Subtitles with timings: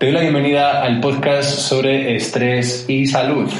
[0.00, 3.50] Te doy la bienvenida al podcast sobre estrés y salud.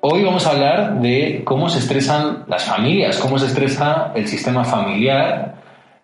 [0.00, 4.64] Hoy vamos a hablar de cómo se estresan las familias, cómo se estresa el sistema
[4.64, 5.54] familiar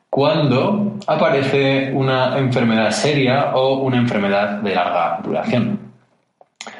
[0.08, 5.80] cuando aparece una enfermedad seria o una enfermedad de larga duración.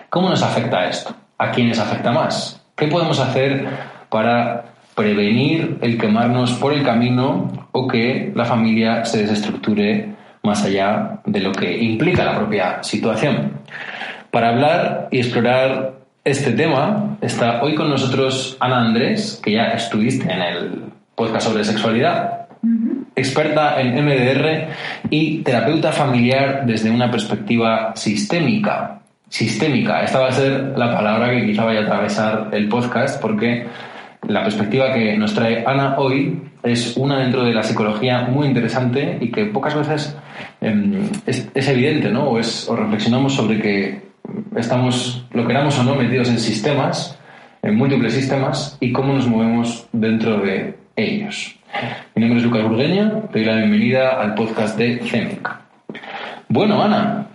[0.09, 1.13] ¿Cómo nos afecta esto?
[1.37, 2.65] ¿A quiénes afecta más?
[2.77, 3.67] ¿Qué podemos hacer
[4.09, 11.19] para prevenir el quemarnos por el camino o que la familia se desestructure más allá
[11.25, 13.53] de lo que implica la propia situación.
[14.31, 20.31] Para hablar y explorar este tema está hoy con nosotros Ana Andrés, que ya estuviste
[20.31, 20.83] en el
[21.15, 22.47] podcast sobre sexualidad,
[23.17, 24.69] experta en MDR
[25.11, 29.01] y terapeuta familiar desde una perspectiva sistémica.
[29.29, 33.67] Sistémica, esta va a ser la palabra que quizá vaya a atravesar el podcast porque
[34.29, 39.19] la perspectiva que nos trae Ana hoy es una dentro de la psicología muy interesante
[39.21, 40.17] y que pocas veces
[40.61, 42.25] eh, es, evidente, ¿no?
[42.25, 44.01] O, es, reflexionamos sobre que
[44.57, 47.19] estamos, lo queramos o no, metidos en sistemas,
[47.63, 51.57] en múltiples sistemas, y cómo nos movemos dentro de ellos.
[52.15, 55.51] Mi nombre es Lucas Burgueña, te doy la bienvenida al podcast de CEMIC.
[56.49, 57.27] Bueno, Ana,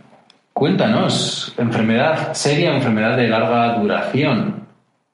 [0.53, 4.68] cuéntanos, enfermedad seria, enfermedad de larga duración.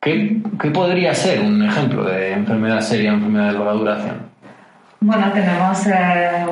[0.06, 4.16] ¿Qué, ¿Qué, podría ser un ejemplo de enfermedad seria, enfermedad de larga duración?
[5.00, 6.46] Bueno, tenemos eh,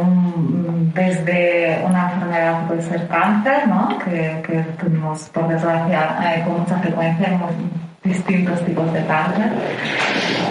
[0.95, 3.89] desde una enfermedad que puede ser cáncer, ¿no?
[3.99, 9.51] que, que tuvimos, por desgracia, eh, con mucha frecuencia en distintos tipos de cáncer.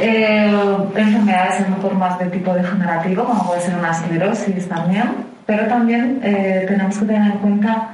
[0.00, 5.10] Eh, enfermedades en formas de tipo degenerativo, como puede ser una esclerosis también,
[5.44, 7.88] pero también tenemos que tener en cuenta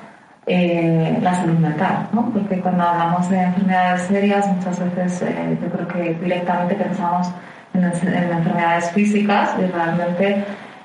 [0.49, 2.31] eh, la salud mental, ¿no?
[2.33, 7.29] porque cuando hablamos de enfermedades serias muchas veces eh, yo creo que directamente pensamos
[7.75, 10.45] en, en enfermedades físicas y realmente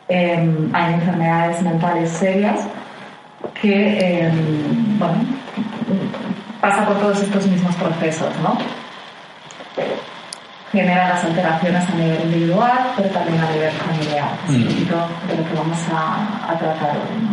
[0.09, 2.68] eh, hay enfermedades mentales serias
[3.62, 4.29] que
[5.00, 5.16] bueno,
[6.59, 8.57] pasa por todos estos mismos procesos, ¿no?
[10.73, 15.38] genera las alteraciones a nivel individual, pero también a nivel familiar, es un poquito de
[15.38, 17.22] lo que vamos a, a tratar hoy.
[17.22, 17.33] ¿no?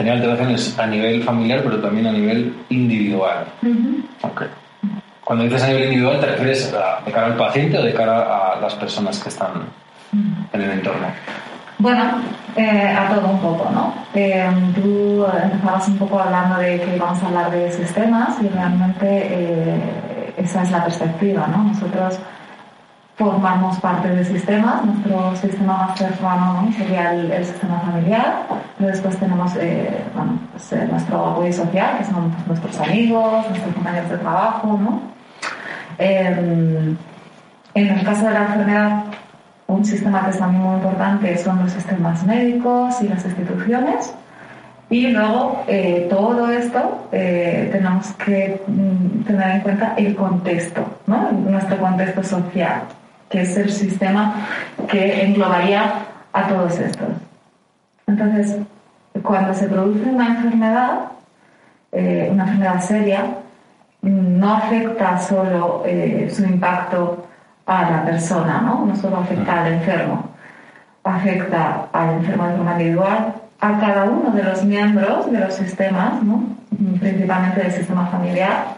[0.00, 3.44] Genera alteraciones a nivel familiar, pero también a nivel individual.
[3.60, 4.30] Uh -huh.
[4.30, 4.48] okay.
[5.22, 8.54] Cuando dices a nivel individual, ¿te refieres a, de cara al paciente o de cara
[8.54, 10.54] a las personas que están uh -huh.
[10.54, 11.06] en el entorno?
[11.76, 12.02] Bueno,
[12.56, 13.92] eh, a todo un poco, ¿no?
[14.14, 19.06] Eh, tú empezabas un poco hablando de que vamos a hablar de sistemas y realmente
[19.06, 21.64] eh, esa es la perspectiva, ¿no?
[21.64, 22.18] Nosotros
[23.20, 24.82] formamos parte de sistemas.
[24.82, 26.72] Nuestro sistema más cercano ¿no?
[26.72, 28.46] sería el, sistema familiar.
[28.78, 33.46] Pero después tenemos eh, bueno, pues, eh, nuestro apoyo social, que son pues, nuestros amigos,
[33.50, 34.78] nuestros compañeros de trabajo.
[34.80, 35.02] ¿no?
[35.98, 36.96] Eh,
[37.74, 39.04] en el caso de la enfermedad,
[39.66, 44.14] un sistema que es también muy importante son los sistemas médicos y las instituciones.
[44.88, 51.30] Y luego, eh, todo esto tenemos que mm, tener en cuenta el contexto, ¿no?
[51.30, 52.82] nuestro contexto social
[53.30, 54.46] que es el sistema
[54.88, 57.08] que englobaría a todos estos.
[58.06, 58.56] Entonces,
[59.22, 61.12] cuando se produce una enfermedad,
[61.92, 63.36] eh, una enfermedad seria,
[64.02, 67.26] no afecta solo eh, su impacto
[67.66, 68.84] a la persona, ¿no?
[68.86, 70.30] no solo afecta al enfermo,
[71.04, 76.20] afecta al enfermo de forma individual, a cada uno de los miembros de los sistemas,
[76.22, 76.42] ¿no?
[76.98, 78.76] principalmente del sistema familiar.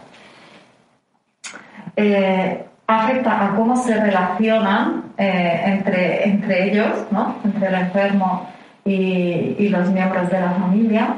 [1.97, 7.37] Eh, afecta a cómo se relacionan eh, entre, entre ellos, ¿no?
[7.44, 8.49] entre el enfermo
[8.84, 11.14] y, y, los miembros de la familia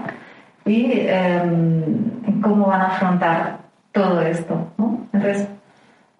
[0.64, 1.43] y eh,
[2.43, 3.58] cómo van a afrontar
[3.93, 4.69] todo esto.
[4.78, 5.06] ¿no?
[5.12, 5.49] Entonces,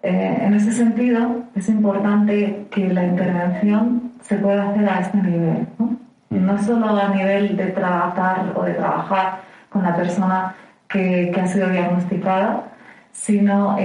[0.03, 5.67] eh, en ese sentido, es importante que la intervención se pueda hacer a este nivel.
[5.77, 5.95] ¿no?
[6.29, 9.39] no solo a nivel de tratar o de trabajar
[9.69, 10.55] con la persona
[10.87, 12.63] que, que ha sido diagnosticada,
[13.11, 13.77] sino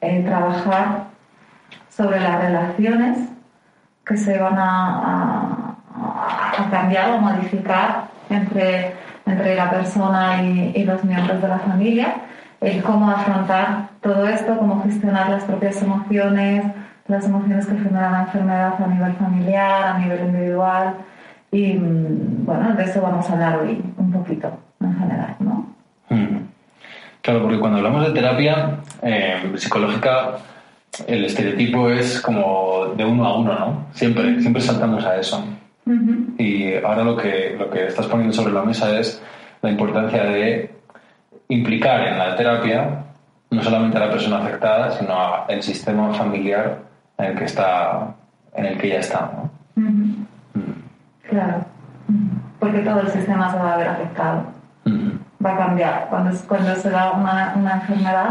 [0.00, 1.04] en trabajar
[1.88, 3.18] sobre las relaciones
[4.04, 8.94] que se van a, a, cambiar o modificar entre,
[9.26, 12.14] entre la persona y, y, los miembros de la familia,
[12.60, 16.64] el cómo afrontar todo esto, cómo gestionar las propias emociones,
[17.08, 20.94] las emociones que generan la enfermedad a nivel familiar, a nivel individual.
[21.50, 25.66] Y mm, bueno, de eso vamos a hablar hoy un poquito en general, ¿no?
[26.10, 26.48] Mm.
[27.28, 30.38] Claro, porque cuando hablamos de terapia eh, psicológica,
[31.06, 33.86] el estereotipo es como de uno a uno, ¿no?
[33.92, 35.44] Siempre, siempre saltamos a eso.
[36.38, 39.22] Y ahora lo que, lo que estás poniendo sobre la mesa es
[39.60, 40.74] la importancia de
[41.48, 43.04] implicar en la terapia
[43.50, 45.14] no solamente a la persona afectada, sino
[45.46, 46.78] al sistema familiar
[47.18, 48.14] en el que está,
[48.54, 49.50] en el que ya está, ¿no?
[51.28, 51.60] Claro,
[52.58, 54.57] porque todo el sistema se va a ver afectado.
[55.44, 56.06] Va a cambiar.
[56.10, 58.30] Cuando, cuando se da una, una enfermedad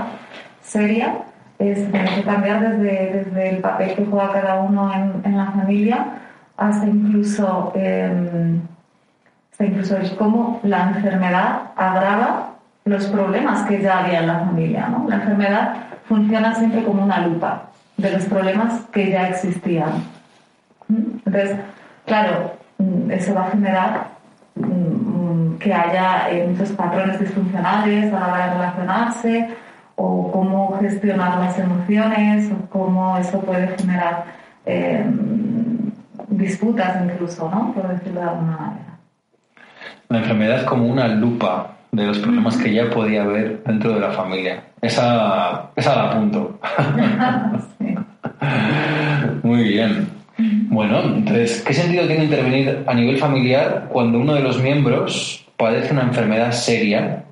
[0.62, 1.19] seria,
[1.59, 5.51] es, tiene que cambiar desde, desde, el papel que juega cada uno en, en la
[5.51, 6.06] familia
[6.57, 8.59] hasta incluso, eh,
[9.51, 12.54] hasta incluso el cómo la enfermedad agrava
[12.86, 14.88] los problemas que ya había en la familia.
[14.88, 15.06] ¿no?
[15.07, 15.75] La enfermedad
[16.07, 17.63] funciona siempre como una lupa
[17.98, 20.03] de los problemas que ya existían.
[20.89, 21.57] Entonces,
[22.06, 24.17] claro, mm, eso va a generar mm,
[25.59, 29.50] que haya eh, muchos patrones disfuncionales a la hora de relacionarse
[29.95, 34.25] o cómo gestionar las emociones o cómo eso puede generar
[34.65, 35.06] eh,
[36.30, 37.74] disputas incluso, ¿no?
[37.74, 39.00] Por decirlo de alguna manera.
[40.09, 44.00] La enfermedad es como una lupa de los problemas que ya podía haber dentro de
[44.00, 44.63] la familia.
[44.81, 46.60] Esa, esa la apunto.
[49.44, 50.07] Muy bien.
[50.38, 55.94] Bueno, entonces, ¿qué sentido tiene intervenir a nivel familiar cuando uno de los miembros padece
[55.94, 57.24] una enfermedad seria?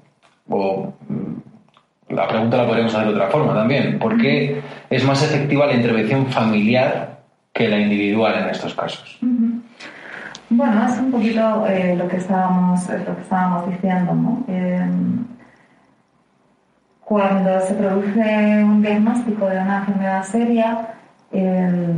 [0.50, 3.98] O mm, la pregunta la podríamos hacer de otra forma también.
[4.00, 7.19] ¿Por qué es más efectiva la intervención familiar
[7.54, 9.18] que la individual en estos casos?
[10.50, 14.44] Bueno, es un poquito eh, lo, que estábamos, lo que estábamos diciendo, ¿no?
[14.48, 14.88] Eh,
[17.01, 20.88] cuando se produce un diagnóstico de una enfermedad seria,
[21.31, 21.94] eh,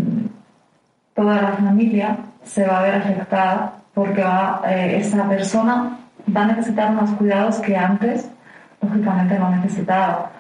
[1.13, 5.97] toda la familia se va a ver afectada porque va, esa persona
[6.35, 8.29] va a necesitar unos cuidados que antes,
[8.81, 10.31] lógicamente, no necesitaba.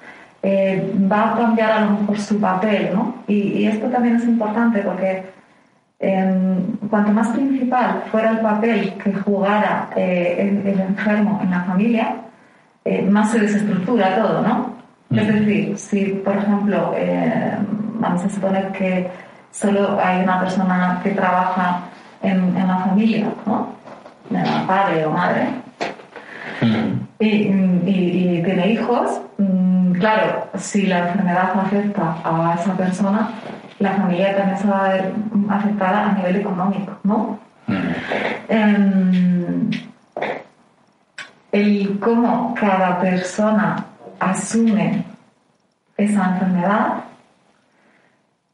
[1.11, 3.15] va a cambiar a lo mejor su papel, ¿no?
[3.27, 5.23] Y, y esto también es importante porque
[6.89, 12.15] cuanto más principal fuera el papel que jugara eh, el, enfermo en la familia,
[12.85, 14.77] eh, más se desestructura todo, ¿no?
[15.09, 17.57] Es decir, si por ejemplo, eh,
[17.95, 19.09] vamos a suponer que
[19.51, 21.81] solo hay una persona que trabaja
[22.21, 23.75] en, la familia, ¿no?
[24.67, 25.47] Padre o madre,
[26.61, 27.07] mm.
[27.19, 33.29] y, tiene hijos, mm, claro, si la enfermedad afecta a esa persona,
[33.79, 35.11] la familia también se va a ver
[35.49, 37.39] afectada a nivel económico, ¿no?
[38.47, 39.69] Em,
[41.51, 43.85] el cómo cada persona
[44.19, 45.03] asume
[45.97, 47.03] esa enfermedad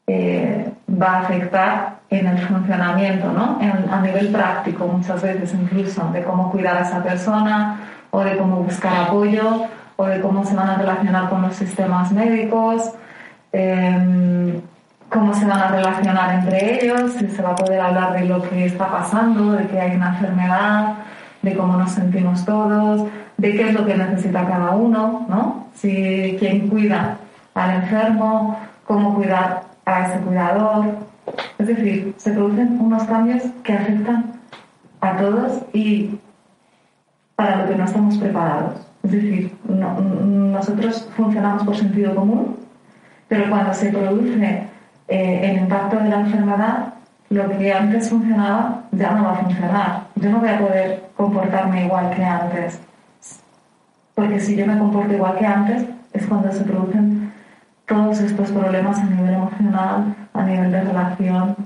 [0.06, 3.58] eh, va a afectar en el funcionamiento, ¿no?
[3.90, 7.80] a nivel práctico muchas veces incluso, de cómo cuidar a esa persona
[8.14, 9.66] o de cómo buscar apoyo
[9.96, 12.90] o de cómo se van a relacionar con los sistemas médicos.
[13.52, 14.60] Em,
[15.08, 18.42] cómo se van a relacionar entre ellos, si se va a poder hablar de lo
[18.42, 20.94] que está pasando, de que hay una enfermedad,
[21.42, 23.06] de cómo nos sentimos todos,
[23.36, 25.66] de qué es lo que necesita cada uno, ¿no?
[25.74, 27.16] Si quién cuida
[27.54, 30.86] al enfermo, cómo cuidar a ese cuidador.
[31.58, 34.32] Es decir, se producen unos cambios que afectan
[35.00, 36.18] a todos y
[37.36, 38.74] para lo que no estamos preparados.
[39.02, 42.56] Es decir, nosotros funcionamos por sentido común,
[43.28, 44.66] pero cuando se produce
[45.08, 46.94] eh, el impacto de la enfermedad,
[47.30, 50.02] lo que antes funcionaba ya no va a funcionar.
[50.16, 52.80] Yo no voy a poder comportarme igual que antes.
[54.14, 57.32] Porque si yo me comporto igual que antes, es cuando se producen
[57.86, 61.56] todos estos problemas a nivel emocional, a nivel de relación.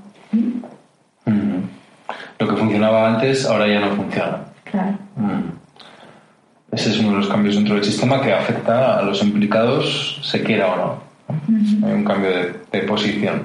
[2.39, 4.39] Lo que funcionaba antes ahora ya no funciona.
[4.63, 4.95] Claro.
[6.71, 10.43] Ese es uno de los cambios dentro del sistema que afecta a los implicados, se
[10.43, 11.09] quiera o no.
[11.87, 12.29] Hay un cambio
[12.71, 13.43] de, posición.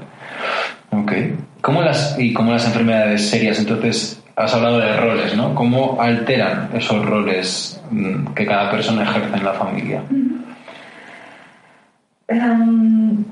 [0.90, 1.12] Ok.
[1.60, 5.54] ¿Cómo las, y cómo las enfermedades serias, entonces, has hablado de roles, ¿no?
[5.54, 10.02] ¿Cómo alteran esos roles mm, que cada persona ejerce en la familia?
[12.28, 13.24] Em,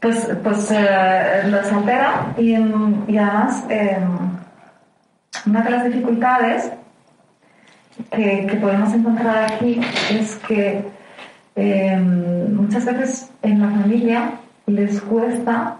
[0.00, 4.08] pues pues eh, los altera y, y además em,
[5.46, 6.70] una de las dificultades
[8.10, 10.84] que, que podemos encontrar aquí es que
[11.56, 14.32] em, muchas veces en la familia
[14.66, 15.76] les cuesta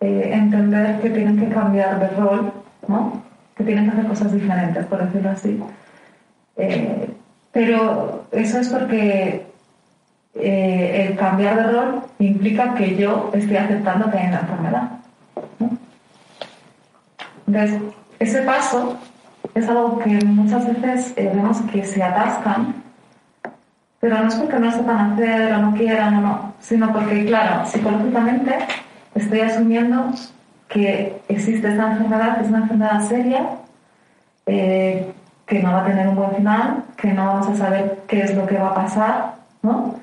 [0.00, 2.52] eh, entender que tienen que cambiar de rol,
[2.86, 3.22] ¿no?
[3.56, 5.60] que tienen que hacer cosas diferentes, por decirlo así.
[6.56, 7.08] Eh,
[7.52, 9.46] pero eso es porque
[10.34, 14.90] eh, el cambiar de rol implica que yo estoy aceptando que hay una enfermedad.
[17.46, 17.80] Entonces,
[18.18, 18.98] ese paso
[19.56, 22.74] es algo que muchas veces vemos que se atascan,
[24.00, 27.64] pero no es porque no sepan hacer o no quieran o no, sino porque, claro,
[27.64, 28.54] psicológicamente
[29.14, 30.12] estoy asumiendo
[30.68, 33.48] que existe esta enfermedad, que es una enfermedad seria,
[34.44, 35.10] eh,
[35.46, 38.34] que no va a tener un buen final, que no vamos a saber qué es
[38.34, 39.98] lo que va a pasar, ¿no?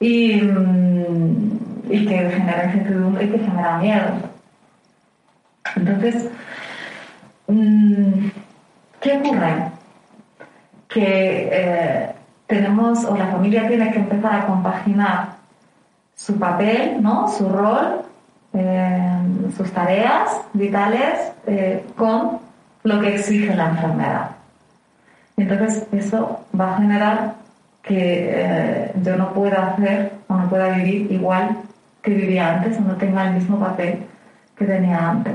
[0.00, 1.60] Y, mm,
[1.90, 4.12] que genera incertidumbre y que genera miedo.
[5.76, 6.30] Entonces,
[7.46, 8.28] mm,
[9.00, 9.70] ¿qué ocurre?
[10.88, 12.10] Que eh,
[12.46, 15.36] tenemos, o la familia tiene que empezar a compaginar
[16.14, 17.28] su papel, ¿no?
[17.28, 18.02] Su rol
[18.52, 19.18] eh,
[19.56, 22.38] sus tareas vitales eh, con
[22.82, 24.30] lo que exige la enfermedad.
[25.36, 27.34] Entonces eso va a generar
[27.82, 31.56] que yo no pueda hacer o no pueda vivir igual
[32.02, 34.00] que vivía antes o no tenga el mismo papel
[34.56, 35.34] que tenía antes.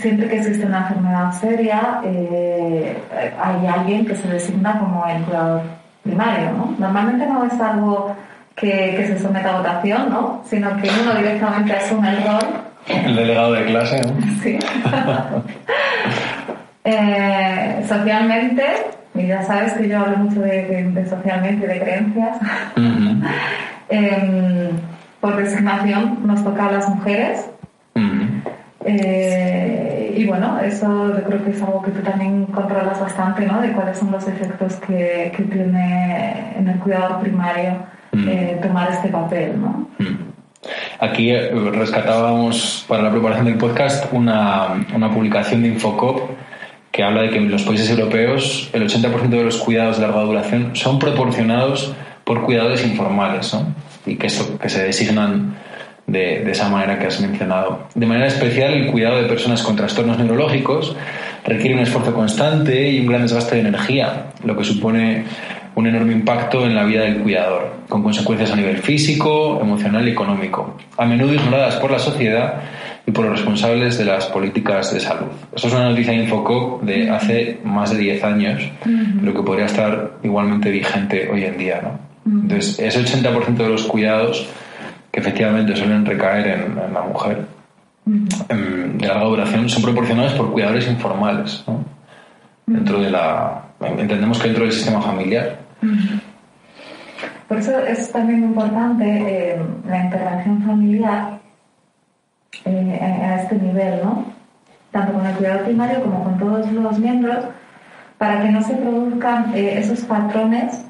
[0.00, 5.62] Siempre que existe una enfermedad seria, hay alguien que se designa como el cuidador
[6.02, 6.52] primario.
[6.52, 6.74] ¿no?
[6.78, 8.16] Normalmente no es algo
[8.56, 10.42] que, se someta a votación, ¿no?
[10.48, 12.46] Sino que uno directamente asume el rol.
[12.86, 14.14] El delegado de clase, ¿no?
[14.42, 14.58] Sí.
[16.90, 18.64] Eh, socialmente,
[19.14, 22.38] y ya sabes que yo hablo mucho de, socialmente y de creencias,
[23.90, 24.70] em,
[25.20, 27.50] por designación nos toca a las mujeres.
[28.84, 33.60] Eh, y bueno, eso yo creo que es algo que tú también controlas bastante, ¿no?
[33.60, 38.28] De cuáles son los efectos que, que tiene en el cuidado primario Mm.
[38.28, 39.60] Eh, tomar este papel.
[39.60, 39.88] ¿no?
[39.98, 40.16] Mm.
[41.00, 46.30] Aquí eh, rescatábamos para la preparación del podcast una, una publicación de Infocop
[46.90, 50.22] que habla de que en los países europeos el 80% de los cuidados de larga
[50.22, 51.94] duración son proporcionados
[52.24, 53.74] por cuidadores informales ¿no?
[54.06, 55.56] y que, eso, que se designan
[56.08, 57.86] de, de, esa manera que has mencionado.
[57.94, 60.96] De manera especial, el cuidado de personas con trastornos neurológicos
[61.44, 65.24] requiere un esfuerzo constante y un gran desgaste de energía, lo que supone
[65.78, 70.10] un enorme impacto en la vida del cuidador, con consecuencias a nivel físico, emocional y
[70.10, 72.62] económico, a menudo ignoradas por la sociedad
[73.06, 75.28] y por los responsables de las políticas de salud.
[75.54, 76.26] Eso es una noticia de
[76.82, 78.62] de hace más de 10 años,
[79.22, 81.80] lo que podría estar igualmente vigente hoy en día.
[81.80, 82.40] ¿no?
[82.42, 84.48] Entonces, ese 80% de los cuidados
[85.18, 87.46] que efectivamente suelen recaer en, la mujer
[88.06, 91.64] em, de larga duración son proporcionados por cuidadores informales.
[92.66, 93.62] Dentro de la.
[93.80, 95.58] Entendemos que dentro del sistema familiar
[97.48, 99.58] por eso es también importante eh,
[99.88, 101.38] la intervención familiar
[102.66, 104.26] eh, a este nivel, ¿no?
[104.92, 107.46] Tanto con el cuidado primario como con todos los miembros,
[108.18, 110.84] para que no se produzcan eh, esos patrones,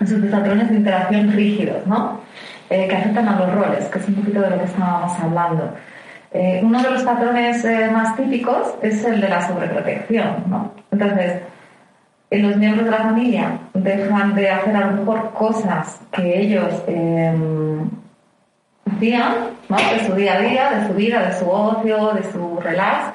[0.00, 2.20] esos patrones de interacción rígidos, ¿no?
[2.88, 5.74] Que afectan a los roles, que es un poquito de lo que estábamos hablando.
[6.62, 10.72] uno de los patrones más típicos es el de la sobreprotección, ¿no?
[10.90, 11.42] Entonces,
[12.40, 17.90] los miembros de la familia dejan de hacer a lo mejor cosas que ellos em,
[18.90, 19.34] hacían,
[19.68, 19.76] ¿no?
[19.76, 23.12] de su día a día, de su vida, de su ocio, de su relax,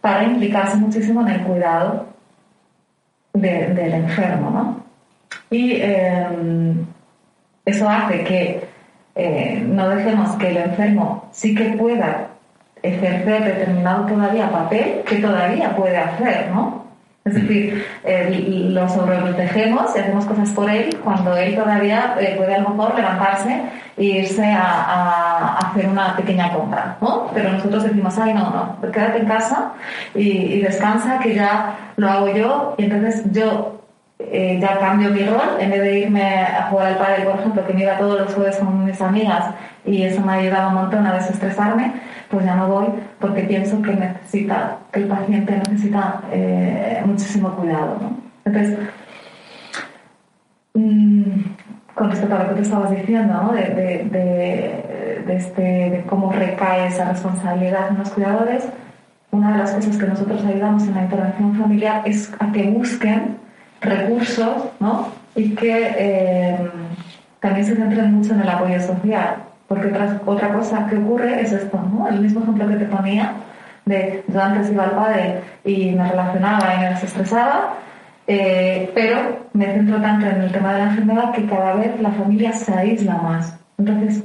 [0.00, 2.06] para implicarse muchísimo en el cuidado
[3.32, 4.50] del enfermo.
[4.50, 4.84] ¿no?
[5.50, 6.86] Y em,
[7.68, 8.68] eso hace que
[9.14, 12.28] eh, no dejemos que el enfermo sí que pueda
[12.82, 16.86] ejercer determinado todavía papel que todavía puede hacer, ¿no?
[17.24, 17.84] Es decir,
[18.70, 22.94] lo sobreprotegemos y hacemos cosas por él cuando él todavía eh, puede a lo mejor
[22.94, 23.60] levantarse
[23.98, 27.30] e irse a, hacer una pequeña compra, ¿no?
[27.34, 29.72] Pero nosotros decimos, ay, no, no, quédate en casa
[30.14, 33.77] y, descansa, que ya lo hago yo y entonces yo
[34.18, 37.66] eh, ya cambio mi rol, en vez de irme a jugar al padre, por ejemplo,
[37.66, 41.06] que me iba todos los jueves con mis amigas y eso me ayudaba un montón
[41.06, 41.92] a desestresarme,
[42.28, 42.86] pues ya no voy
[43.20, 47.96] porque pienso que necesita, que el paciente necesita eh, muchísimo cuidado.
[48.00, 48.16] ¿no?
[48.44, 48.78] Entonces,
[50.74, 51.32] mm,
[51.94, 53.52] con respecto a lo que tú estabas diciendo, ¿no?
[53.52, 58.68] de, de, de, este, de cómo recae esa responsabilidad en los cuidadores,
[59.30, 63.47] una de las cosas que nosotros ayudamos en la intervención familiar es a que busquen
[63.80, 65.08] recursos, ¿no?
[65.34, 66.70] Y que eh,
[67.40, 69.36] también se centren mucho en el apoyo social.
[69.68, 72.08] Porque otra, otra cosa que ocurre es esto, ¿no?
[72.08, 73.34] El mismo ejemplo que te ponía,
[73.84, 77.74] de yo antes iba al padre y me relacionaba y me desestresaba,
[78.26, 82.10] eh, pero me centro tanto en el tema de la enfermedad que cada vez la
[82.10, 83.58] familia se aísla más.
[83.78, 84.22] Entonces,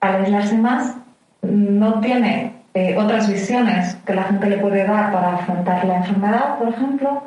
[0.00, 0.96] al aislarse más,
[1.42, 6.58] no tiene eh, otras visiones que la gente le puede dar para afrontar la enfermedad,
[6.58, 7.22] por ejemplo,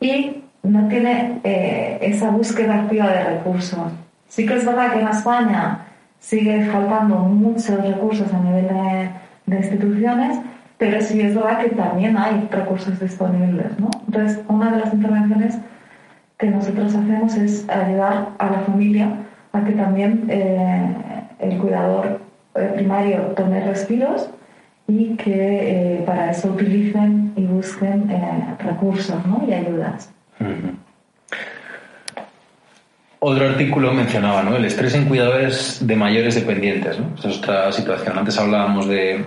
[0.00, 3.92] y no tiene eh, esa búsqueda activa de recursos.
[4.28, 5.86] Sí que es verdad que en España
[6.18, 9.10] sigue faltando muchos recursos a nivel de,
[9.46, 10.38] de instituciones,
[10.78, 13.78] pero sí es verdad que también hay recursos disponibles.
[13.78, 13.90] ¿no?
[14.06, 15.58] Entonces, una de las intervenciones
[16.36, 19.10] que nosotros hacemos es ayudar a la familia
[19.52, 20.94] a que también eh,
[21.38, 22.20] el cuidador
[22.56, 24.28] eh, primario tome respiros
[24.88, 28.08] y que para eso utilicen y busquen
[28.58, 29.42] recursos ¿no?
[29.48, 30.15] y ayudas.
[33.18, 34.56] Otro artículo mencionaba ¿no?
[34.56, 36.98] el estrés en cuidadores de mayores dependientes.
[36.98, 37.12] ¿no?
[37.16, 38.18] Esta es otra situación.
[38.18, 39.24] Antes hablábamos de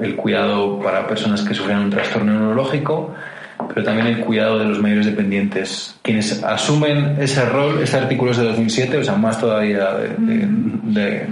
[0.00, 3.14] el cuidado para personas que sufren un trastorno neurológico,
[3.68, 5.96] pero también el cuidado de los mayores dependientes.
[6.02, 11.26] Quienes asumen ese rol, este artículo es de 2007, o sea, más todavía de,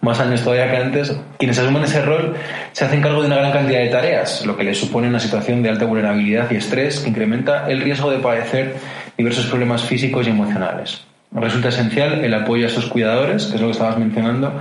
[0.00, 2.34] más años todavía que antes, quienes asumen ese rol
[2.72, 5.62] se hacen cargo de una gran cantidad de tareas, lo que les supone una situación
[5.62, 8.76] de alta vulnerabilidad y estrés que incrementa el riesgo de padecer
[9.16, 11.04] diversos problemas físicos y emocionales.
[11.32, 14.52] Resulta esencial el apoyo a esos cuidadores, que es lo que estabas mencionando,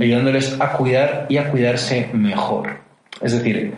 [0.00, 2.76] ayudándoles a cuidar y a cuidarse mejor.
[3.20, 3.74] Es decir,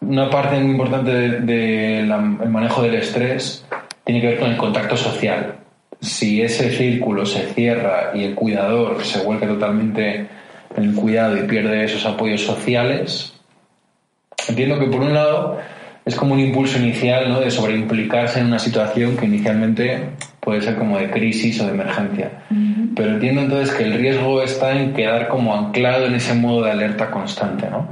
[0.00, 3.64] una parte muy importante del manejo del estrés
[4.04, 5.54] tiene que ver con el contacto social.
[6.00, 10.41] Si ese círculo se cierra y el cuidador se vuelve totalmente en
[10.76, 13.34] el cuidado y pierde esos apoyos sociales,
[14.48, 15.58] entiendo que por un lado
[16.04, 17.40] es como un impulso inicial ¿no?
[17.40, 20.10] de sobreimplicarse en una situación que inicialmente
[20.40, 22.30] puede ser como de crisis o de emergencia.
[22.96, 26.72] Pero entiendo entonces que el riesgo está en quedar como anclado en ese modo de
[26.72, 27.86] alerta constante, ¿no?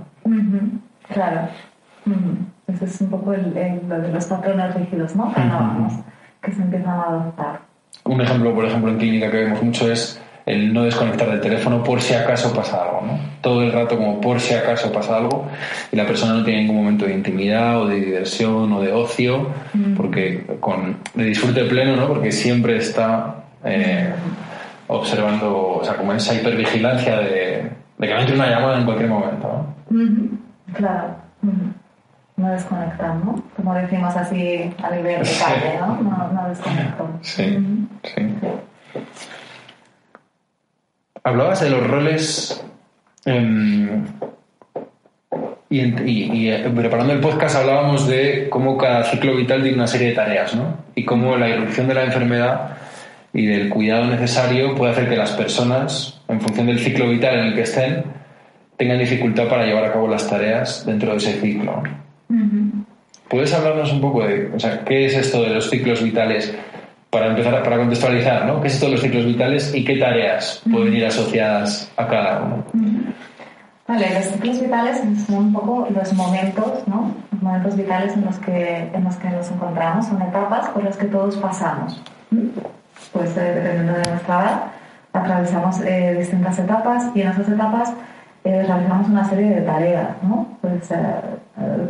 [1.12, 1.48] Claro.
[2.66, 5.32] Ese es un poco el, de los patrones rígidos, ¿no?
[6.42, 7.60] Que se empiezan a adoptar.
[8.04, 11.82] Un ejemplo, por ejemplo, en clínica que vemos mucho es el no desconectar del teléfono
[11.84, 13.18] por si acaso pasa algo, ¿no?
[13.40, 15.46] Todo el rato como por si acaso pasa algo
[15.92, 19.48] y la persona no tiene ningún momento de intimidad o de diversión o de ocio,
[19.96, 22.08] porque con de disfrute pleno, ¿no?
[22.08, 24.12] Porque siempre está eh,
[24.88, 29.66] observando, o sea, como esa hipervigilancia de, de que entre una llamada en cualquier momento,
[29.90, 30.74] ¿no?
[30.74, 31.16] Claro.
[32.36, 33.42] No desconectar, ¿no?
[33.54, 35.96] Como decimos así a nivel de calle, ¿no?
[36.02, 37.06] No, no desconectar.
[37.20, 38.34] Sí, sí.
[41.22, 42.64] Hablabas de los roles
[43.26, 44.04] em,
[45.68, 50.14] y, eh, preparando el podcast hablábamos de cómo cada ciclo vital tiene una serie de
[50.14, 50.78] tareas, ¿no?
[50.94, 52.76] Y cómo la irrupción de la enfermedad
[53.32, 57.46] y del cuidado necesario puede hacer que las personas, en función del ciclo vital en
[57.46, 58.02] el que estén,
[58.76, 61.82] tengan dificultad para llevar a cabo las tareas dentro de ese ciclo.
[63.28, 66.52] ¿Puedes hablarnos un poco de, o sea, qué es esto de los ciclos vitales
[67.10, 68.60] para empezar, para contextualizar, ¿no?
[68.60, 72.42] ¿Qué es esto de los ciclos vitales y qué tareas pueden ir asociadas a cada
[72.42, 72.64] uno?
[73.88, 77.12] Vale, los ciclos vitales son un poco los momentos, ¿no?
[77.32, 80.96] Los momentos vitales en los que, en los que nos encontramos, son etapas por las
[80.96, 82.00] que todos pasamos.
[83.12, 84.62] Pues eh, dependiendo de nuestra edad,
[85.12, 87.92] atravesamos eh, distintas etapas y en esas etapas
[88.44, 90.46] eh, realizamos una serie de tareas, ¿no?
[90.60, 90.88] Pues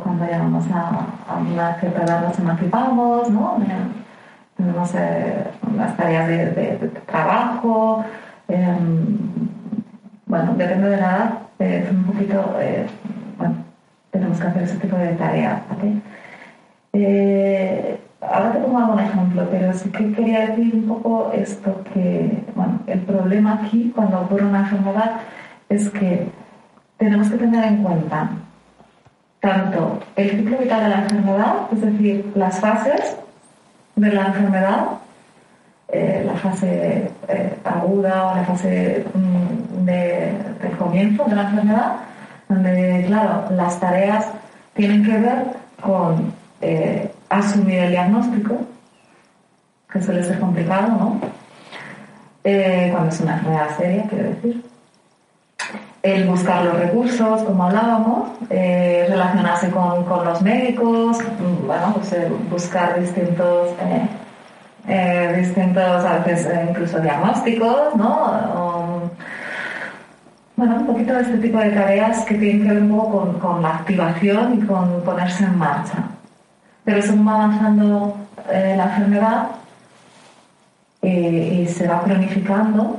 [0.02, 3.58] cuando llegamos a, a, una cierta edad nos emancipamos, ¿no?
[4.60, 5.44] Tenemos eh,
[5.76, 8.04] las tareas de, trabajo,
[8.48, 9.18] em,
[10.26, 12.86] bueno, depende de la edad, eh, un poquito, eh,
[13.38, 13.54] bueno,
[14.10, 15.62] tenemos que hacer ese tipo de tareas,
[18.20, 22.80] ahora te pongo algún ejemplo, pero sí que quería decir un poco esto que, bueno,
[22.86, 25.12] el problema aquí cuando ocurre una enfermedad
[25.68, 26.28] es que
[26.98, 28.30] tenemos que tener en cuenta
[29.40, 33.16] tanto el ciclo vital de la enfermedad, es decir, las fases
[34.00, 34.86] de la enfermedad,
[35.88, 40.32] eh, la fase eh, aguda o la fase mm, de,
[40.62, 41.96] del comienzo de la enfermedad,
[42.48, 44.26] donde, claro, las tareas
[44.74, 45.44] tienen que ver
[45.80, 48.58] con eh, asumir el diagnóstico,
[49.92, 51.20] que suele ser complicado, ¿no?
[52.42, 54.69] cuando es una enfermedad seria, quiero decir
[56.02, 62.12] el buscar los recursos, como hablábamos, eh, relacionarse con, con, los médicos, mm, bueno, pues,
[62.12, 63.68] eh, buscar distintos,
[64.88, 69.10] eh, distintos, a veces incluso diagnósticos, ¿no?
[70.60, 73.40] bueno, un poquito de este tipo de tareas que tienen que ver un poco con,
[73.40, 76.04] con la activación y con ponerse en marcha.
[76.84, 78.14] Pero según va avanzando
[78.52, 79.46] eh, la enfermedad
[81.00, 82.98] eh, y se va cronificando,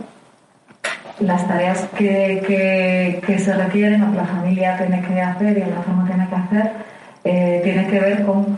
[1.22, 5.70] las tareas que, que, se requieren o que la familia tiene que hacer y el
[5.70, 6.72] enfermo tiene que hacer,
[7.24, 8.58] eh, tiene que ver con,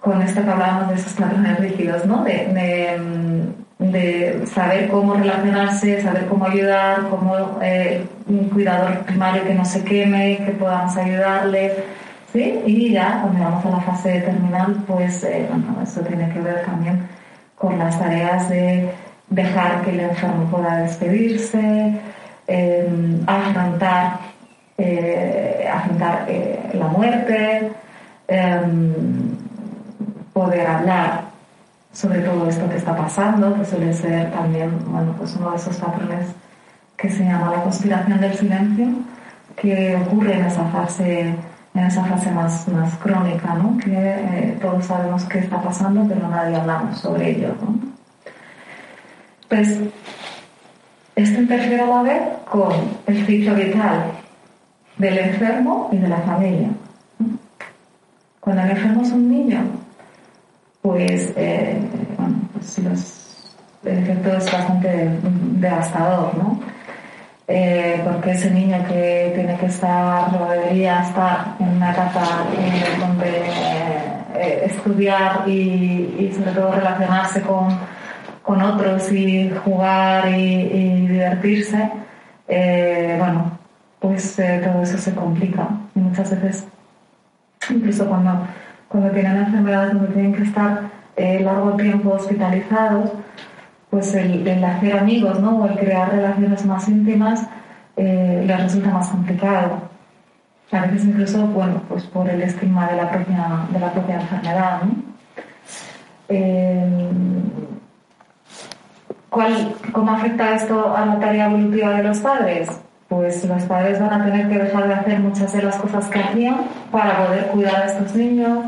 [0.00, 2.24] con esto que hablábamos de esos patrones rígidos, ¿no?
[2.24, 2.46] De,
[3.78, 9.84] de, saber cómo relacionarse, saber cómo ayudar, cómo eh, un cuidador primario que no se
[9.84, 11.72] queme, que podamos ayudarle,
[12.32, 12.60] ¿sí?
[12.66, 16.64] Y ya cuando llegamos a la fase terminal, pues eh, bueno, eso tiene que ver
[16.64, 17.06] también
[17.56, 18.90] con las tareas de
[19.28, 22.00] dejar que el enfermo pueda despedirse,
[22.46, 24.20] em, afrontar,
[24.78, 25.68] eh,
[26.28, 27.72] eh, la muerte,
[28.28, 28.92] em,
[30.32, 31.24] poder hablar
[31.92, 35.76] sobre todo esto que está pasando, que suele ser también bueno, pues uno de esos
[35.76, 36.26] patrones
[36.96, 38.86] que se llama la conspiración del silencio,
[39.56, 41.34] que ocurre en esa fase
[41.76, 43.76] en esa fase más, más crónica, ¿no?
[43.78, 47.54] que eh, todos sabemos qué está pasando, pero nadie hablamos sobre ello.
[47.60, 47.95] ¿no?
[49.48, 49.78] Pues
[51.14, 52.72] esto interfiere a la vez con
[53.06, 54.12] el ciclo vital
[54.98, 56.68] del enfermo y de la familia.
[58.40, 59.60] Cuando el enfermo es un niño,
[60.82, 61.78] pues, eh,
[62.18, 62.78] bueno, pues
[63.84, 65.10] el efecto es bastante
[65.58, 66.60] devastador, ¿no?
[67.48, 72.98] Eh, porque ese niño que tiene que estar o debería estar en una etapa eh,
[72.98, 77.68] donde estudiar y, sobre todo relacionarse con,
[78.46, 81.90] con otros y jugar y, divertirse,
[83.18, 83.58] bueno,
[84.00, 86.68] pues todo eso se complica y muchas veces,
[87.68, 88.46] incluso cuando,
[88.88, 90.82] cuando tienen enfermedades donde tienen que estar
[91.16, 93.10] largo tiempo hospitalizados,
[93.90, 95.58] pues el, hacer amigos, ¿no?
[95.58, 97.46] O el crear relaciones más íntimas
[97.96, 99.80] eh, les resulta más complicado.
[100.70, 104.82] A veces incluso, bueno, pues por el estigma de la propia, de la propia enfermedad,
[109.42, 112.68] eh, ¿Cómo afecta esto a la tarea evolutiva de los padres?
[113.08, 116.20] Pues los padres van a tener que dejar de hacer muchas de las cosas que
[116.20, 116.56] hacían
[116.90, 118.64] para poder cuidar a estos niños,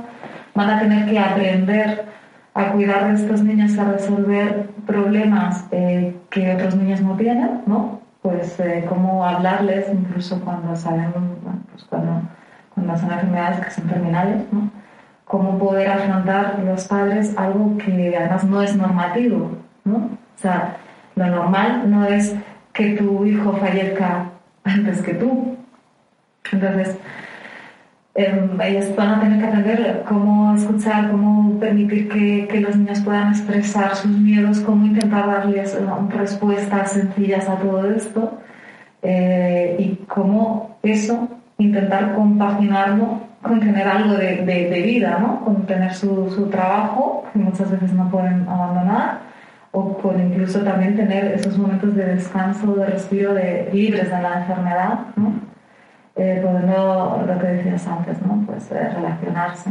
[0.54, 2.04] van a tener que aprender
[2.54, 8.00] a cuidar de estos niños, a resolver problemas eh, que otros niños no tienen, ¿no?
[8.22, 11.12] Pues eh, cómo hablarles, incluso cuando saben,
[11.70, 12.22] pues cuando,
[12.74, 14.70] cuando son enfermedades que son terminales, ¿no?
[15.24, 19.52] Cómo poder afrontar los padres algo que además no es normativo,
[19.84, 20.17] ¿no?
[20.38, 20.76] O sea,
[21.16, 22.34] lo normal no es
[22.72, 24.30] que tu hijo fallezca
[24.64, 25.56] antes que tú.
[26.52, 26.96] Entonces,
[28.18, 32.98] Em, ellos van a tener que aprender cómo escuchar, cómo permitir que, que, los niños
[33.02, 38.40] puedan expresar sus miedos, cómo intentar darles eh, respuestas sencillas a todo esto
[39.02, 45.44] eh, y cómo eso, intentar compaginarlo con tener algo de, de, vida, ¿no?
[45.44, 49.20] con tener su, su, trabajo, que muchas veces no pueden abandonar,
[49.72, 54.40] o con incluso también tener esos momentos de descanso, de respiro de, libres de la
[54.40, 54.98] enfermedad.
[55.16, 55.48] ¿no?
[56.18, 58.44] eh, lo que decías antes, ¿no?
[58.46, 59.70] Pues eh, relacionarse.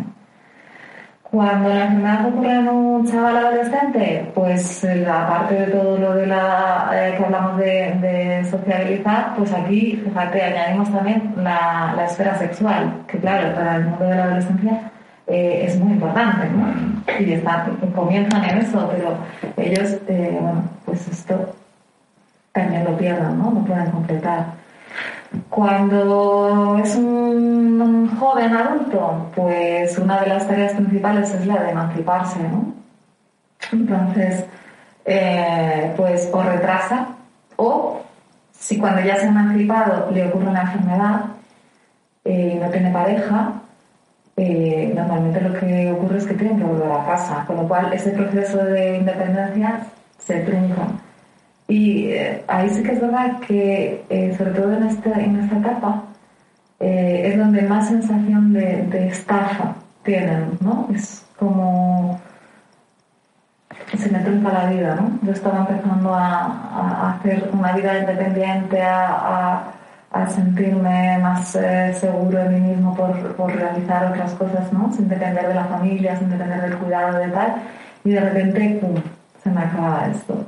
[1.23, 6.25] Cuando la enfermedad ocurre en un chaval adolescente, pues eh, aparte de todo lo de
[6.25, 13.03] la eh, que hablamos de, sociabilizar, pues aquí, fíjate, añadimos también la, la, esfera sexual,
[13.07, 14.91] que claro, para el mundo de la adolescencia
[15.27, 16.73] es muy importante, ¿no?
[17.19, 19.17] Y están, comienzan en eso, pero
[19.57, 21.53] ellos, bueno, pues esto
[22.53, 23.51] también lo pierden, ¿no?
[23.51, 24.45] No pueden completar.
[25.49, 32.39] Cuando es un joven adulto, pues una de las tareas principales es la de emanciparse,
[32.39, 32.73] ¿no?
[33.71, 34.45] Entonces,
[35.05, 37.07] eh, pues o retrasa,
[37.57, 38.01] o
[38.51, 41.21] si cuando ya se ha emancipado le ocurre una enfermedad
[42.23, 43.53] y eh, no tiene pareja,
[44.37, 47.91] eh, normalmente lo que ocurre es que tienen que volver a casa, con lo cual
[47.91, 49.81] ese proceso de independencia
[50.19, 50.87] se trunca.
[51.67, 55.57] Y eh, ahí sí que es verdad que, eh, sobre todo en, este, en esta
[55.57, 56.03] etapa,
[56.79, 60.87] eh, es donde más sensación de, estafa tienen, ¿no?
[60.93, 62.19] Es como
[63.97, 65.19] se me trunca la vida, ¿no?
[65.23, 69.73] Yo estaba empezando a, hacer una vida independiente, a,
[70.29, 74.91] sentirme más seguro de mí mismo por, por, realizar otras cosas, ¿no?
[74.93, 77.55] Sin depender de la familia, sin depender del cuidado de tal,
[78.03, 78.95] y de repente, ¡pum!,
[79.43, 80.45] se me acaba esto.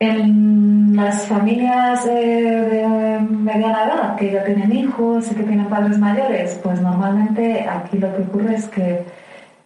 [0.00, 6.60] En las familias de mediana edad que ya tienen hijos y que tienen padres mayores,
[6.62, 9.04] pues normalmente aquí lo que ocurre es que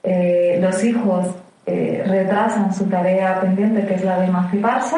[0.02, 1.26] eh, los hijos
[1.66, 4.96] eh, retrasan su tarea pendiente, que es la de emanciparse,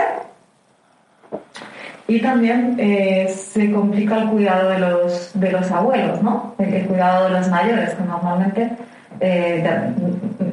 [2.07, 6.55] y también eh, se complica el cuidado de los, de los abuelos, ¿no?
[6.59, 8.71] El, cuidado de los mayores, que normalmente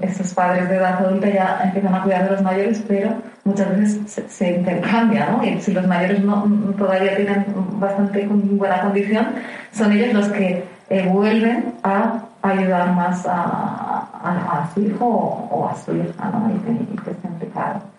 [0.02, 3.10] esos los padres de edad adulta ya empiezan a cuidar de los mayores, pero
[3.44, 5.44] muchas veces se, intercambia, ¿no?
[5.44, 6.44] Y si los mayores no,
[6.78, 7.46] todavía tienen
[7.80, 9.28] bastante buena condición,
[9.74, 15.76] son ellos los que eh, vuelven a ayudar más a, a, su hijo o, a
[15.76, 16.50] su hija, ¿no?
[16.54, 17.91] Y que, que implicado.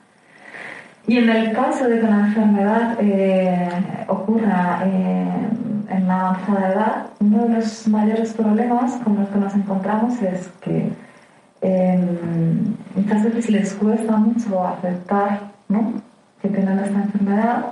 [1.06, 3.68] Y en el caso de que la enfermedad eh,
[4.08, 5.48] ocurra eh,
[5.90, 10.48] en la avanzada edad, uno de los mayores problemas con los que nos encontramos es
[10.60, 10.92] que
[11.60, 15.94] em, muchas veces les cuesta mucho aceptar ¿no?
[16.40, 17.64] que tienen esta enfermedad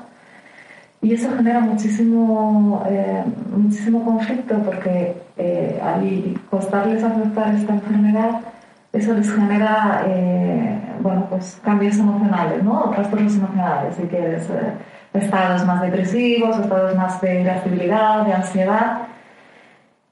[1.03, 3.25] y eso genera muchísimo, eh,
[3.57, 5.17] muchísimo conflicto porque
[5.83, 8.41] al costarles aceptar esta enfermedad,
[8.93, 12.91] eso les genera eh, bueno, pues cambios emocionales, ¿no?
[12.91, 14.73] Trastornos emocionales, si quieres, eh,
[15.15, 19.03] estados más depresivos, estados más de irascibilidad, de ansiedad.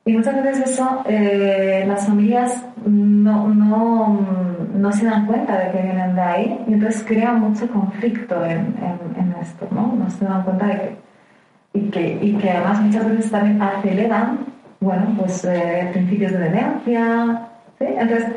[0.05, 4.21] Y muchas veces eso, eh, las familias no, no,
[4.75, 8.75] no, se dan cuenta de que vienen de ahí y entonces crea mucho conflicto en,
[9.17, 9.95] en, esto, ¿no?
[9.97, 10.97] No se dan cuenta de que
[11.75, 12.19] y, que...
[12.23, 14.39] y que además muchas veces también aceleran,
[14.81, 15.47] bueno, pues
[15.93, 17.49] principios de demencia,
[17.79, 17.85] ¿sí?
[17.87, 18.33] Entonces,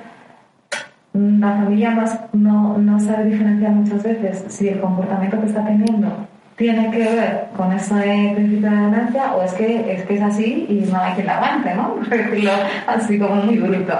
[1.14, 6.08] la familia más no, no sabe diferenciar muchas veces si el comportamiento que está teniendo
[6.56, 10.66] tiene que ver con ese principio de demencia o es que es, que es así
[10.70, 11.96] y no hay que la aguante, ¿no?
[12.10, 12.52] decirlo
[12.88, 13.98] así como muy bruto.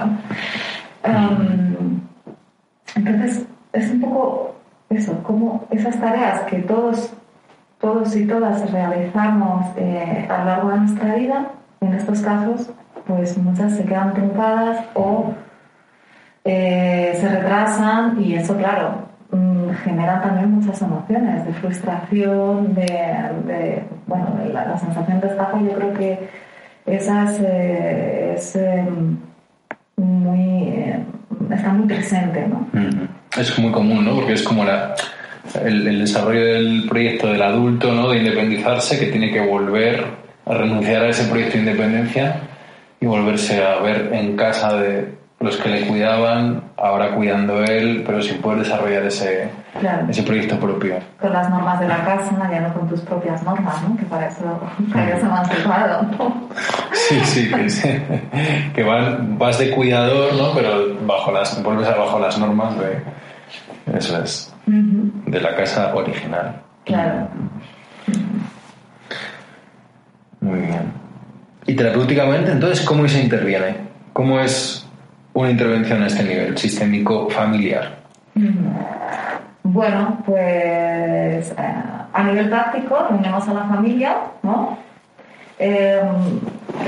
[1.04, 2.00] Um,
[2.94, 4.54] entonces, es un poco
[4.90, 7.12] eso, como esas tareas que todos,
[7.80, 12.70] todos y todas realizamos eh, a lo largo de nuestra vida, en estos casos,
[13.06, 15.34] pues muchas se quedan truncadas o
[16.44, 16.81] eh,
[17.22, 24.76] se retrasan y eso, claro, mm, genera también muchas emociones de frustración, de, bueno, la,
[24.76, 26.18] sensación de estafa, yo creo que
[26.84, 28.84] esa es, eh,
[29.96, 30.98] muy, eh,
[31.48, 32.66] está muy presente, ¿no?
[33.38, 34.16] Es muy común, ¿no?
[34.16, 34.92] Porque es como la,
[35.64, 38.10] el, el, desarrollo del proyecto del adulto, ¿no?
[38.10, 40.04] De independizarse, que tiene que volver
[40.44, 42.34] a renunciar a ese proyecto de independencia
[43.00, 48.22] y volverse a ver en casa de, los que le cuidaban, ahora cuidando él, pero
[48.22, 49.50] sin poder desarrollar ese,
[50.08, 50.98] ese proyecto propio.
[51.20, 53.96] Con las normas de la casa, ya no con tus propias normas, ¿no?
[53.96, 54.60] Que para eso,
[54.92, 55.48] para eso más
[56.18, 56.48] ¿no?
[56.92, 58.02] Sí, sí, que,
[58.74, 60.54] que vas, de cuidador, ¿no?
[60.54, 66.62] Pero bajo las, vuelves a bajo las normas de, eso es, de la casa original.
[66.84, 67.28] Claro.
[70.40, 70.92] Muy bien.
[71.66, 73.76] Y terapéuticamente, entonces, ¿cómo se interviene?
[74.12, 74.86] ¿Cómo es
[75.34, 77.98] una intervención a este nivel sistémico familiar?
[79.62, 81.74] Bueno, pues eh,
[82.12, 84.78] a nivel práctico tenemos a la familia, ¿no?
[85.58, 86.00] Eh,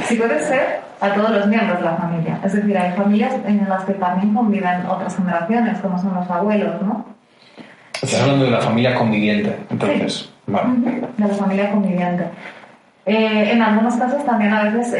[0.05, 2.41] si puede ser a todos los miembros de la familia.
[2.45, 6.83] Es decir, hay familias en las que también conviven otras generaciones, como son los abuelos,
[6.83, 7.05] ¿no?
[8.03, 10.31] Estás hablando de la familia conviviente, entonces.
[10.47, 10.69] Vale.
[11.17, 12.25] De la familia conviviente.
[13.07, 14.95] Eh, en algunos casos también a veces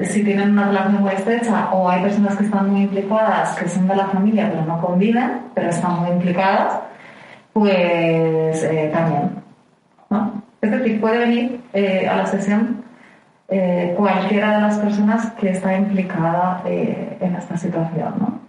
[0.00, 3.86] si tienen una relación muy estrecha o hay personas que están muy implicadas, que son
[3.86, 6.80] de la familia pero no conviven, pero están muy implicadas,
[7.52, 9.42] pues eh, también.
[10.10, 10.42] ¿no?
[10.60, 12.84] Es decir, puede venir eh, a la sesión
[13.48, 18.14] eh, cualquiera de las personas que está implicada en esta situación.
[18.18, 18.40] ¿no?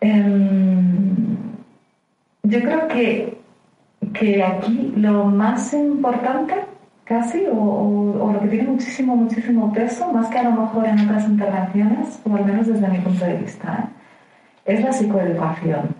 [0.00, 1.36] Em,
[2.42, 3.38] yo creo que,
[4.14, 6.71] que aquí lo más importante
[7.04, 11.24] casi, o, lo que tiene muchísimo, muchísimo peso, más que a lo mejor en otras
[11.28, 13.88] intervenciones, o al menos desde mi punto de vista,
[14.66, 14.74] ¿eh?
[14.74, 15.94] es la psicoeducación.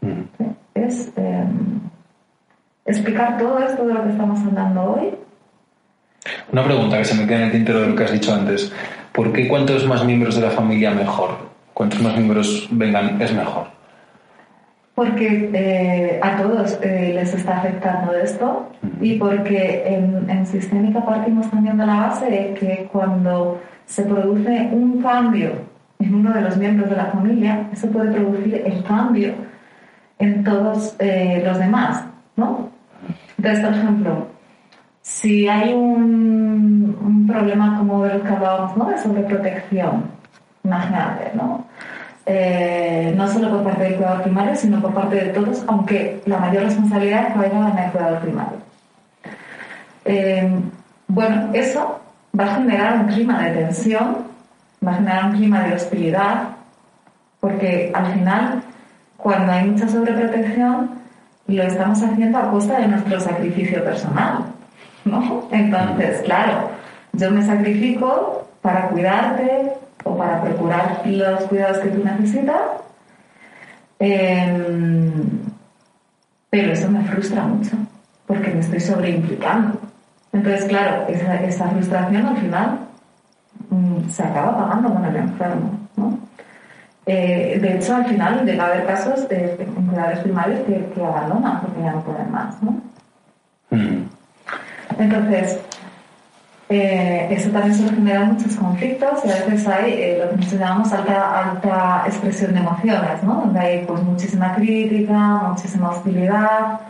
[0.00, 0.44] Mm.
[0.74, 1.80] Es em,
[2.86, 5.14] explicar todo esto de lo que estamos hablando hoy.
[6.52, 8.72] Una pregunta que se me queda en el tintero de lo que has dicho antes.
[9.12, 11.30] ¿Por qué cuantos más miembros de la familia mejor?
[11.74, 13.77] Cuantos más miembros vengan es mejor?
[14.98, 18.68] Porque eh, a todos eh, les está afectando esto
[19.00, 24.68] y porque en, en, Sistémica partimos también de la base de que cuando se produce
[24.72, 25.52] un cambio
[26.00, 29.34] en uno de los miembros de la familia, eso puede producir el cambio
[30.18, 32.68] en todos eh, los demás, ¿no?
[33.36, 34.26] Entonces, por ejemplo,
[35.00, 38.86] si hay un, un problema como de lo que hablábamos, ¿no?
[38.86, 40.06] De sobreprotección,
[40.64, 41.68] imagínate, ¿no?
[42.30, 46.36] Eh, no solo por parte del cuidador primario, sino por parte de todos, aunque la
[46.36, 48.58] mayor responsabilidad caiga en el cuidador primario.
[50.04, 50.60] Eh,
[51.06, 52.00] bueno, eso
[52.38, 54.18] va a generar un clima de tensión,
[54.86, 56.48] va a generar un clima de hostilidad,
[57.40, 58.62] porque al final,
[59.16, 60.90] cuando hay mucha sobreprotección,
[61.46, 64.44] lo estamos haciendo a costa de nuestro sacrificio personal,
[65.06, 65.48] ¿no?
[65.50, 66.72] Entonces, claro,
[67.14, 69.72] yo me sacrifico para cuidarte,
[70.08, 72.60] o para procurar los cuidados que tú necesitas.
[73.98, 75.12] Em,
[76.50, 77.76] pero eso me frustra mucho,
[78.26, 79.78] porque me estoy sobreimplicando.
[80.32, 82.78] Entonces, claro, esa, esa frustración al final
[83.70, 85.78] mm, se acaba pagando con el enfermo.
[85.96, 86.18] ¿no?
[87.06, 91.60] Eh, de hecho, al final llega a haber casos de enfermedades primarios que, que abandonan
[91.60, 92.62] porque ya no pueden más.
[92.62, 92.80] ¿no?
[93.70, 94.04] Mm.
[94.98, 95.60] Entonces,
[96.70, 100.60] eh, eso también suele generar muchos conflictos y a veces hay eh, lo que nosotros
[100.60, 103.34] llamamos alta, alta expresión de emociones, ¿no?
[103.36, 106.80] donde hay pues, muchísima crítica, muchísima hostilidad.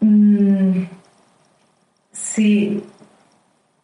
[0.00, 0.84] Mm,
[2.10, 2.84] si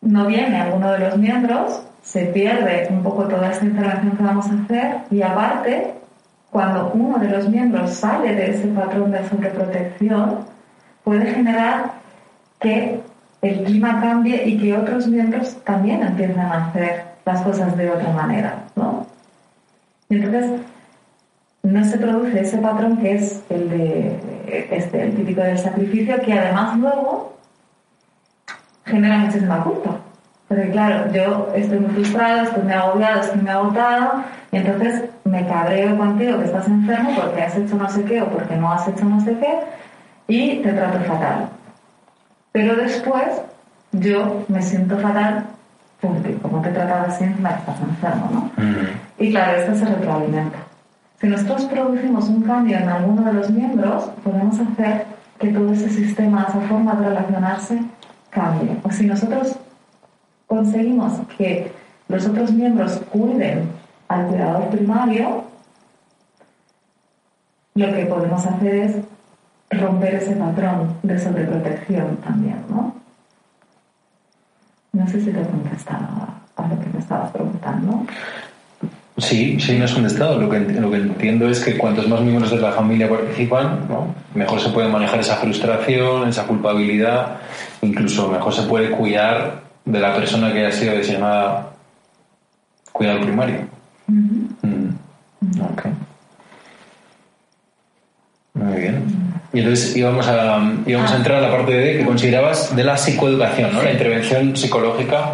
[0.00, 4.46] no viene alguno de los miembros, se pierde un poco toda esta intervención que vamos
[4.46, 5.94] a hacer y aparte,
[6.50, 10.40] cuando uno de los miembros sale de ese patrón de sobreprotección,
[11.04, 11.92] puede generar
[12.60, 13.00] que
[13.44, 18.10] el clima cambie y que otros miembros también empiecen a hacer las cosas de otra
[18.10, 19.06] manera, ¿no?
[20.08, 20.60] Y entonces
[21.62, 24.18] no se produce ese patrón que es el de
[24.70, 27.34] este, el típico del sacrificio, que además luego
[28.86, 29.96] genera muchísima culpa.
[30.48, 35.46] Porque claro, yo estoy muy frustrada, estoy muy agobiada, estoy muy agotada, y entonces me
[35.46, 38.86] cabreo contigo que estás enfermo porque has hecho no sé qué o porque no has
[38.88, 39.58] hecho no sé qué,
[40.28, 41.48] y te trato fatal.
[42.54, 43.42] Pero después
[43.90, 45.44] yo me siento fatal
[46.00, 48.62] porque como te trataba así, estás enfermo, ¿no?
[48.62, 48.86] Mm.
[49.18, 50.58] Y claro, esto se retroalimenta.
[51.20, 55.04] Si nosotros producimos un cambio en alguno de los miembros, podemos hacer
[55.40, 57.82] que todo ese sistema, esa forma de relacionarse,
[58.30, 58.76] cambie.
[58.84, 59.56] O si nosotros
[60.46, 61.72] conseguimos que
[62.06, 63.68] los otros miembros cuiden
[64.06, 65.42] al cuidador primario,
[67.74, 68.96] lo que podemos hacer es
[69.78, 72.94] romper ese patrón de sobreprotección también, ¿no?
[74.92, 78.06] No sé si te he contestado a lo que me estabas preguntando.
[79.16, 80.40] Sí, sí, me has contestado.
[80.40, 84.14] Lo que, lo que entiendo es que cuantos más miembros de la familia participan, ¿no?
[84.34, 87.38] mejor se puede manejar esa frustración, esa culpabilidad,
[87.82, 91.70] incluso mejor se puede cuidar de la persona que ha sido designada
[92.92, 93.66] cuidado primario.
[94.06, 94.44] Mm.
[98.54, 99.23] Muy bien.
[99.54, 102.96] Y entonces íbamos a, íbamos a entrar a la parte de que considerabas de la
[102.96, 103.82] psicoeducación, ¿no?
[103.82, 105.30] La intervención psicológica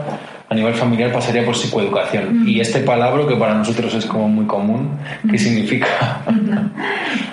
[0.47, 2.47] a nivel familiar pasaría por psicoeducación.
[2.47, 4.91] Y este palabra que para nosotros es como muy común,
[5.29, 6.21] ¿qué significa?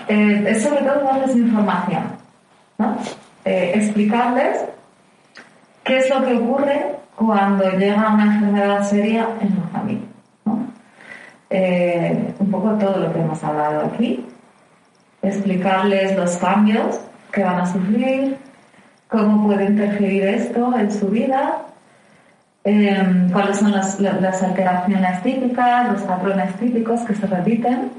[0.10, 2.04] Eh, es sobre todo darles información,
[2.78, 2.98] ¿no?
[3.44, 4.64] Eh, explicarles
[5.84, 10.08] qué es lo que ocurre cuando llega una enfermedad seria en la familia.
[10.46, 10.66] ¿no?
[11.50, 14.26] Eh, un poco todo lo que hemos hablado aquí
[15.28, 17.00] explicarles los cambios
[17.32, 18.38] que van a sufrir,
[19.08, 21.62] cómo puede interferir esto en su vida,
[22.64, 24.00] em, cuáles son las,
[24.44, 27.92] alteraciones típicas, los patrones típicos que se repiten.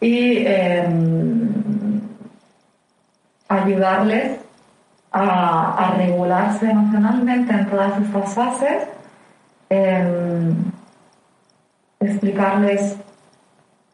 [0.00, 2.00] Y em,
[3.48, 4.40] ayudarles
[5.12, 8.88] a, regularse emocionalmente en todas estas fases,
[9.70, 10.54] em,
[12.00, 12.96] explicarles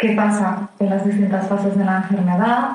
[0.00, 2.70] qué pasa en las distintas fases de la enfermedad,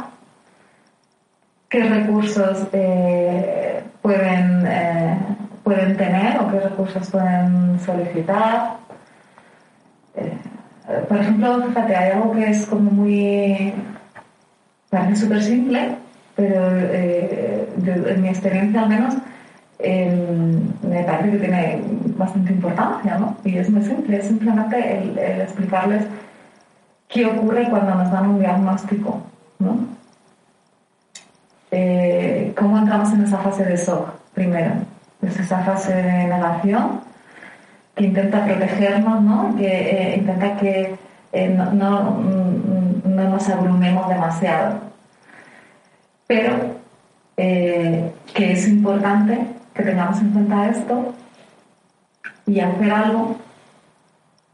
[1.67, 5.17] qué recursos eh, pueden, eh,
[5.63, 8.77] pueden tener o qué recursos pueden solicitar.
[10.15, 10.37] Eh,
[11.09, 13.73] por ejemplo, fíjate, hay algo que es como muy.
[14.91, 15.95] parece súper simple,
[16.35, 19.15] pero en mi experiencia al menos
[19.79, 21.81] me parece que tiene
[22.17, 23.35] bastante importancia, ¿no?
[23.43, 26.05] Y es muy simple, es simplemente el explicarles
[27.15, 29.21] qué ocurre cuando nos dan un diagnóstico,
[29.59, 29.77] ¿no?
[31.71, 34.73] Eh, ¿Cómo entramos en esa fase de shock primero?
[35.21, 36.99] Es esa fase de negación
[37.95, 39.55] que intenta protegernos, ¿no?
[39.55, 40.95] Que eh, intenta que
[41.31, 42.19] eh, no, no,
[43.05, 44.79] no, nos abrumemos demasiado.
[46.27, 46.75] Pero
[47.37, 51.13] que es importante que tengamos en cuenta esto
[52.45, 53.37] y hacer algo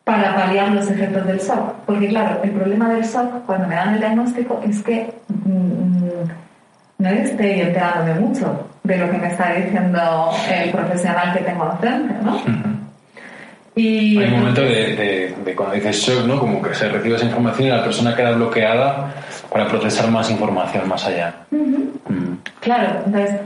[0.04, 1.74] para paliar los efectos del shock.
[1.86, 6.02] Porque claro, el problema del shock cuando me dan el diagnóstico es que mm,
[7.00, 12.14] no estoy enterándome mucho de lo que me está diciendo el profesional que tengo frente,
[12.24, 12.42] ¿no?
[13.74, 16.40] Y, Hay un momento de, cuando dices shock, ¿no?
[16.40, 19.14] Como que se recibe esa información y la persona queda bloqueada
[19.50, 21.34] para procesar más información más allá.
[22.60, 23.40] Claro, entonces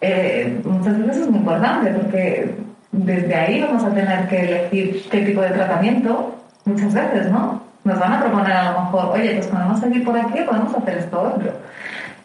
[0.00, 2.54] eh, muchas veces es muy importante porque
[2.92, 6.34] desde ahí vamos a tener que elegir qué tipo de tratamiento
[6.64, 7.62] muchas veces, ¿no?
[7.84, 10.98] Nos van a proponer a lo mejor, oye, pues podemos seguir por aquí, podemos hacer
[10.98, 11.52] esto otro.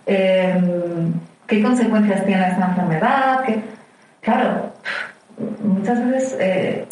[0.06, 1.14] Em,
[1.48, 3.46] ¿Qué consecuencias tiene esta enfermedad?
[4.22, 4.72] Claro,
[5.64, 6.88] muchas veces eh,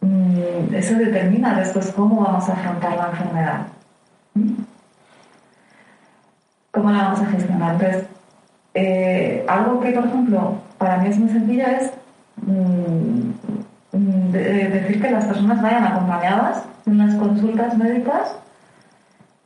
[0.00, 3.66] mm, eso determina después cómo vamos a afrontar la enfermedad.
[6.70, 7.72] ¿Cómo la vamos a gestionar?
[7.72, 8.04] Entonces,
[8.74, 11.90] eh, algo que, por ejemplo, para mí es muy sencillo es
[12.46, 18.36] mm, decir que las personas vayan acompañadas en las consultas médicas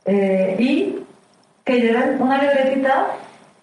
[0.05, 1.03] eh, y
[1.63, 3.07] que lleven una libretita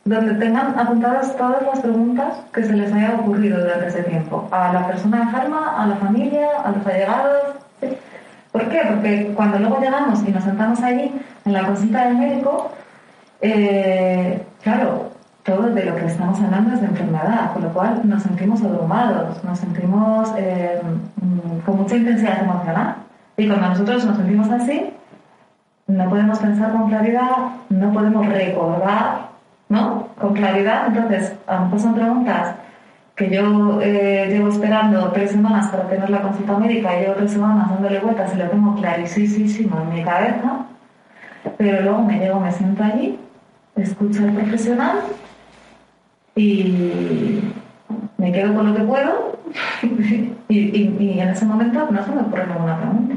[0.05, 4.49] donde tengan apuntadas todas las preguntas que se les haya ocurrido durante ese tiempo.
[4.51, 7.57] A la persona enferma, a la familia, a los allegados.
[8.53, 8.80] ¿Por qué?
[8.89, 11.12] Porque cuando luego llegamos y nos sentamos allí
[11.45, 12.70] en la consulta del médico,
[13.43, 15.11] eh, claro,
[15.49, 19.42] todo de lo que estamos hablando es de enfermedad, con lo cual nos sentimos abrumados,
[19.42, 20.78] nos sentimos eh,
[21.22, 22.96] mm, con mucha intensidad emocional.
[23.38, 24.90] Y cuando nosotros nos sentimos así,
[25.86, 27.30] no podemos pensar con claridad,
[27.70, 29.28] no podemos recordar,
[29.70, 30.09] ¿no?
[30.20, 30.88] Con claridad.
[30.88, 32.55] Entonces, a lo mejor son preguntas
[33.16, 37.32] que yo eh, llevo esperando tres semanas para tener la consulta médica y llevo tres
[37.32, 40.66] semanas dándole vueltas y lo tengo clarísimo en mi cabeza,
[41.57, 43.18] pero luego me llego, me siento allí,
[43.76, 44.99] escucho al profesional
[46.39, 47.43] y
[48.16, 49.39] me quedo con lo que puedo
[50.49, 53.14] y, en ese momento no se me ocurre ninguna pregunta.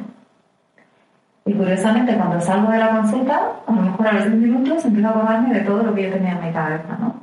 [1.46, 5.08] Y curiosamente, cuando salgo de la consulta, a lo mejor a los 10 minutos empiezo
[5.08, 7.16] a acordarme de todo lo que yo tenía en mi cabeza, ¿no?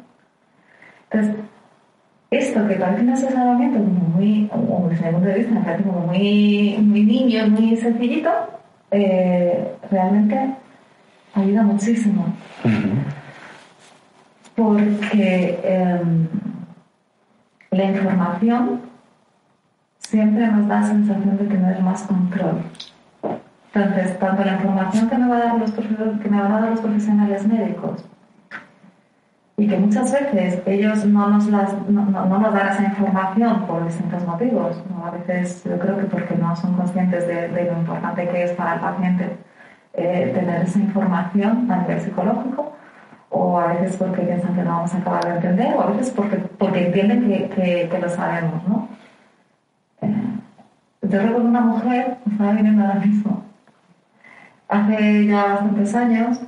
[1.11, 1.45] Entonces,
[2.31, 6.01] esto que parece un asesoramiento como muy, como desde mi punto de vista, parece como
[6.01, 8.31] muy, muy niño, muy sencillito,
[8.91, 10.55] eh, realmente
[11.35, 12.27] ayuda muchísimo.
[14.59, 16.27] Porque em,
[17.71, 18.81] la información
[20.01, 22.63] siempre nos da la sensación de tener más control.
[23.73, 27.47] Entonces, tanto la información que me, va a dar los van a dar los profesionales
[27.47, 28.05] médicos
[29.59, 34.83] y que muchas veces ellos no, nos dan esa información por distintos motivos.
[35.05, 38.75] A veces yo creo que porque no son conscientes de, lo importante que es para
[38.75, 39.37] el paciente
[39.95, 42.73] eh, tener esa información a nivel psicológico,
[43.31, 46.11] o a veces porque piensan que no vamos a acabar de entender, o a veces
[46.11, 48.67] porque, porque entienden que, que, lo sabemos.
[48.67, 48.89] ¿no?
[50.03, 50.15] Eh,
[51.03, 53.43] yo recuerdo una mujer, me estaba viniendo ahora mismo,
[54.69, 56.41] hace ya bastantes años,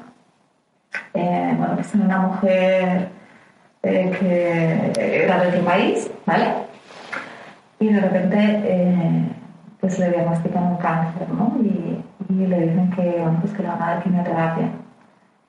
[1.15, 3.09] eh, bueno, pues era una mujer
[3.83, 6.47] eh, que era de otro país, ¿vale?
[7.79, 9.29] Y de repente, eh,
[9.81, 11.57] pues le diagnostican un cáncer, ¿no?
[11.63, 14.71] Y, y, le dicen que, bueno, pues que le van a dar quimioterapia.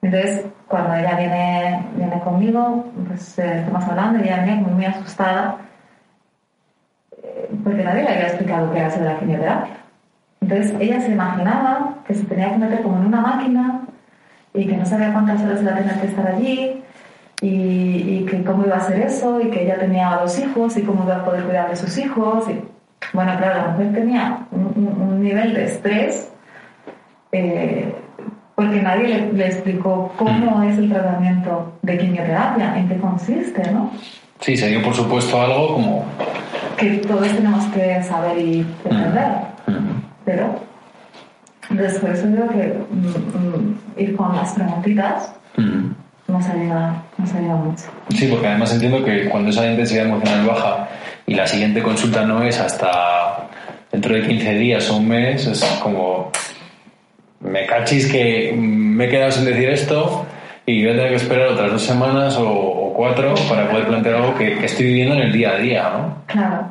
[0.02, 5.58] Entonces, cuando ella viene, viene conmigo, pues estamos hablando, y ella viene muy, muy asustada,
[7.64, 9.82] porque nadie le había explicado qué era eso de la quimioterapia.
[10.42, 13.82] Entonces ella se imaginaba que se tenía que meter como en una máquina
[14.54, 16.84] y que no sabía cuántas horas iba a tener que estar allí
[17.42, 21.04] y, que cómo iba a ser eso y que ella tenía dos hijos y cómo
[21.04, 22.50] iba a poder cuidar de sus hijos.
[22.50, 22.60] Y,
[23.14, 26.32] bueno, claro, la mujer tenía un, nivel de estrés
[27.32, 27.94] eh,
[28.62, 33.92] porque nadie le, explicó cómo es el tratamiento de quimioterapia, en qué consiste, ¿no?
[34.40, 36.06] Sí, se dio por supuesto algo como...
[36.78, 39.32] Que todos tenemos que saber y entender.
[40.26, 40.60] Pero
[41.72, 43.08] después digo que mm,
[43.40, 46.32] mm, ir con las preguntitas mm.
[46.32, 47.84] nos, ayuda, nos ayuda mucho.
[48.10, 50.88] Sí, porque además entiendo que cuando esa intensidad emocional baja
[51.26, 53.48] y la siguiente consulta no es hasta
[53.92, 56.32] dentro de 15 días o un mes, es como
[57.44, 60.26] me cachis que me he quedado sin decir esto
[60.66, 64.36] y voy a tener que esperar otras dos semanas o, cuatro para poder plantear algo
[64.36, 66.16] que, estoy viviendo en el día a día, ¿no?
[66.28, 66.66] Claro.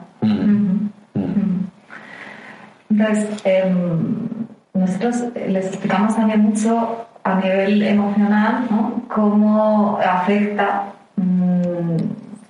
[2.90, 9.02] Entonces, em, nosotros les explicamos también mucho a nivel emocional ¿no?
[9.08, 10.84] cómo afecta
[11.16, 11.96] mm,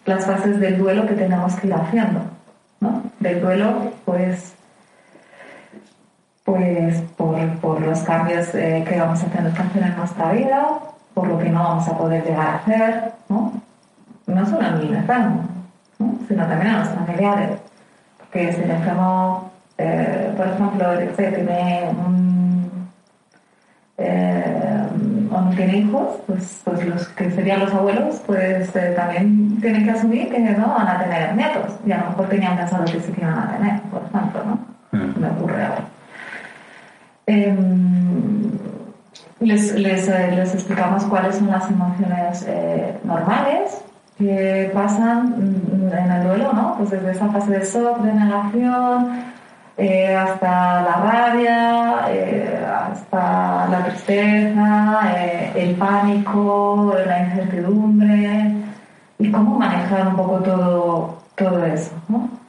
[0.07, 2.21] las fases del duelo que tenemos que ir haciendo.
[2.81, 3.03] ¿no?
[3.21, 4.55] Del duelo, pues,
[6.53, 10.69] pues por, por los cambios eh, que vamos a tener que hacer en nuestra vida,
[11.15, 13.53] por lo que no vamos a poder llegar a hacer, no,
[14.27, 15.45] no solo en el enfermo,
[16.29, 17.51] sino también a los familiares.
[18.19, 19.51] Porque si el enfermo
[19.83, 20.87] eh, por ejemplo,
[21.17, 22.71] tiene un,
[23.97, 24.87] eh,
[25.31, 29.85] o no tiene hijos, pues, pues, los que serían los abuelos, pues eh, también tienen
[29.85, 31.79] que asumir que no van a tener nietos.
[31.87, 34.99] Y a lo mejor tenían pensado que sí que iban a tener, por ejemplo, ¿no?
[34.99, 35.19] Mm.
[35.19, 35.85] Me ocurre ahora.
[37.31, 38.51] Em,
[39.39, 42.45] les, les, les, explicamos cuáles son las emociones
[43.05, 43.85] normales
[44.19, 45.35] que pasan
[45.93, 46.75] en el duelo, ¿no?
[46.77, 49.23] Pues desde esa fase de shock, de negación,
[49.79, 58.57] eh, hasta la rabia, eh, hasta la tristeza, eh, el pánico, la incertidumbre
[59.21, 61.93] y cómo manejar un poco todo, todo eso.
[62.09, 62.40] ¿no?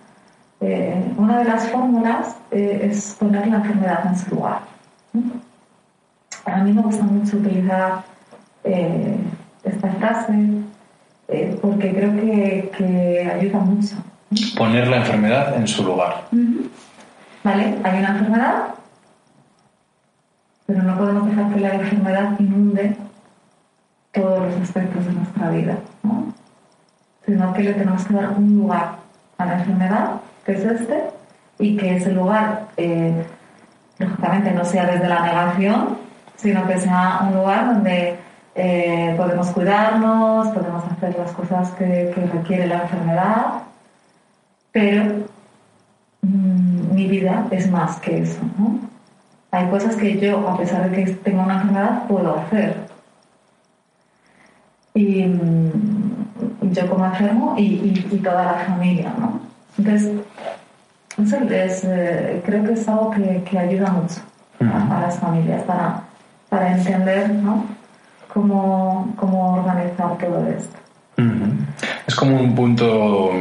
[0.62, 4.59] Eh, una de las fórmulas eh, es poner la enfermedad en su lugar.
[6.45, 8.03] A mí me gusta mucho utilizar
[8.64, 9.18] eh,
[9.64, 10.34] esta frase
[11.62, 13.95] porque creo que, que, ayuda mucho.
[14.57, 16.26] Poner la enfermedad en su lugar.
[17.43, 17.78] ¿Vale?
[17.84, 18.66] Hay una enfermedad,
[20.66, 22.97] pero no podemos dejar que la enfermedad inunde
[24.12, 26.34] todos los aspectos de nuestra vida, ¿no?
[27.26, 28.95] sino que le tenemos que dar un lugar
[29.38, 31.03] a la enfermedad, que es este,
[31.59, 33.23] y que ese lugar, eh,
[33.99, 35.97] lógicamente, no sea desde la negación,
[36.35, 38.17] sino que sea un lugar donde
[38.55, 43.45] eh, podemos cuidarnos, podemos hacer las cosas que, requiere la enfermedad,
[44.71, 45.25] pero
[46.21, 48.41] mm, mi vida es más que eso.
[48.57, 48.79] ¿no?
[49.51, 52.75] Hay cosas que yo, a pesar de que tengo una enfermedad, puedo hacer.
[54.93, 55.71] Y, mm,
[56.71, 59.40] yo como enfermo y, y, toda la familia, ¿no?
[59.78, 60.11] Entonces,
[61.17, 64.22] es, eh, creo que es algo que, que ayuda mucho
[64.59, 66.03] a, las familias para,
[66.49, 67.65] para entender, ¿no?
[68.34, 70.78] Cómo, cómo organizar todo esto.
[72.07, 73.32] Es como un punto,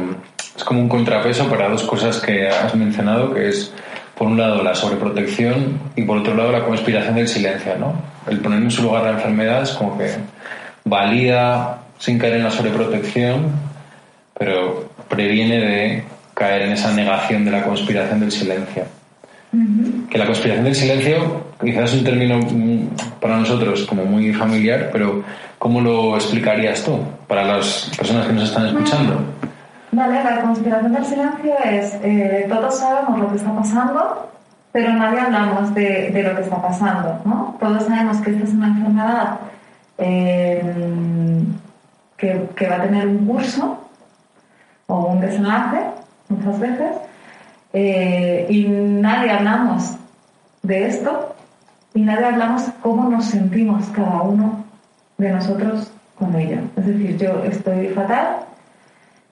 [0.55, 3.73] es como un contrapeso para dos cosas que has mencionado, que es
[4.17, 7.93] por un lado la sobreprotección y por otro lado la conspiración del silencio, ¿no?
[8.27, 10.09] El poner en su lugar la enfermedad es como que
[10.83, 13.47] valida sin caer en la sobreprotección,
[14.37, 16.03] pero previene de
[16.33, 18.83] caer en esa negación de la conspiración del silencio.
[20.09, 24.89] Que la conspiración del silencio quizás es un término mm, para nosotros como muy familiar,
[24.91, 25.23] pero
[25.59, 29.21] ¿cómo lo explicarías tú para las personas que nos están escuchando?
[29.91, 34.31] Vale, la conspiración del silencio es, eh, todos sabemos lo que está pasando,
[34.71, 37.57] pero nadie hablamos de, de, lo que está pasando, ¿no?
[37.59, 39.37] Todos sabemos que esta es una enfermedad
[39.97, 40.61] eh,
[42.17, 43.77] que, va a tener un curso
[44.87, 45.79] o un desenlace
[46.31, 46.91] muchas veces
[47.73, 49.95] eh, y nadie hablamos
[50.63, 51.35] de esto
[51.93, 54.63] y nadie hablamos cómo nos sentimos cada uno
[55.17, 56.61] de nosotros con ella.
[56.75, 58.37] Es decir, yo estoy fatal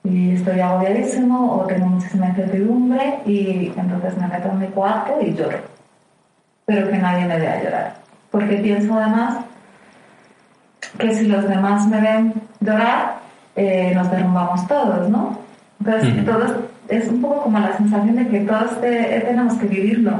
[0.04, 5.34] y estoy agobiadísimo o tengo muchísima incertidumbre y entonces me meto en mi cuarto y
[5.34, 5.58] lloro.
[6.66, 7.94] Pero que nadie me vea llorar.
[8.30, 9.38] Porque pienso además
[10.98, 13.16] que si los demás me ven llorar,
[13.56, 15.38] eh, nos derrumbamos todos, ¿no?
[15.80, 16.52] Entonces, todos,
[16.90, 20.12] es un poco como la sensación de que todos tenemos que vivirlo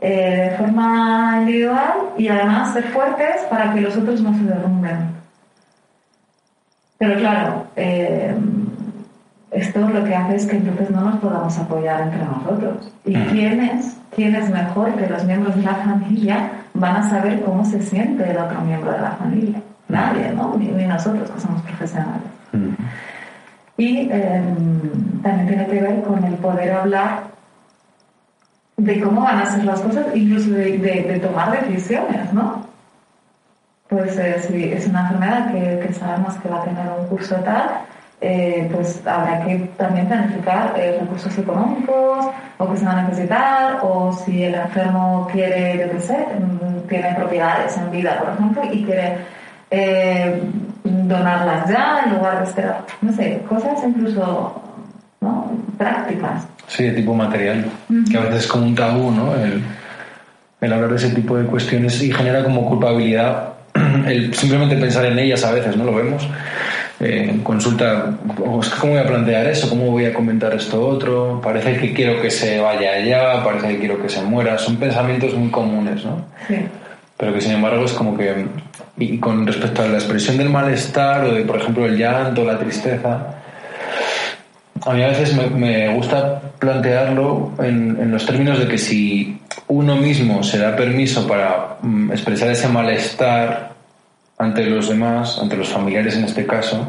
[0.00, 5.14] eh, de forma individual y además ser fuertes para que los otros no se derrumben.
[6.98, 8.34] Pero claro, eh,
[9.50, 12.92] esto lo que hace es que entonces no nos podamos apoyar entre nosotros.
[13.04, 17.42] ¿Y quién es, quién es mejor que los miembros de la familia van a saber
[17.42, 19.62] cómo se siente el otro miembro de la familia?
[19.88, 20.56] nadie, ¿no?
[20.58, 22.22] Ni, nosotros que somos profesionales.
[22.52, 22.74] Mm.
[23.76, 27.24] Y em, también tiene que ver con el poder hablar
[28.76, 32.64] de cómo van a ser las cosas, incluso de, tomar decisiones, ¿no?
[33.88, 34.14] Pues
[34.46, 37.80] si es una enfermedad que, sabemos que va a tener un curso tal,
[38.20, 42.26] eh, pues habrá que también planificar eh, recursos económicos
[42.58, 46.88] o que se van a necesitar, o si el enfermo quiere, yo qué sé, mm,
[46.88, 49.18] tiene propiedades en vida, por ejemplo, y quiere
[49.70, 50.42] eh,
[50.84, 54.62] donarlas ya en lugar de esperar, no sé, cosas incluso
[55.20, 55.50] ¿no?
[55.78, 56.46] prácticas.
[56.66, 57.66] Sí, de tipo material,
[58.10, 59.34] que a veces es como un tabú, ¿no?
[59.34, 59.62] El,
[60.60, 63.54] el, hablar de ese tipo de cuestiones y genera como culpabilidad
[64.06, 65.84] el simplemente pensar en ellas a veces, ¿no?
[65.84, 66.28] Lo vemos.
[67.00, 68.14] Eh, consulta,
[68.80, 69.68] ¿cómo voy a plantear eso?
[69.68, 71.40] ¿Cómo voy a comentar esto otro?
[71.42, 74.56] Parece que quiero que se vaya allá, parece que quiero que se muera.
[74.58, 76.24] Son pensamientos muy comunes, ¿no?
[76.46, 76.56] Sí.
[77.16, 78.46] Pero que sin embargo es como que
[78.96, 82.58] y con respecto a la expresión del malestar o de, por ejemplo, el llanto, la
[82.58, 83.34] tristeza,
[84.86, 90.42] a mí a veces me, gusta plantearlo en, los términos de que si uno mismo
[90.42, 93.72] se da permiso para mm, expresar ese malestar
[94.38, 96.86] ante los demás, ante los familiares en este caso,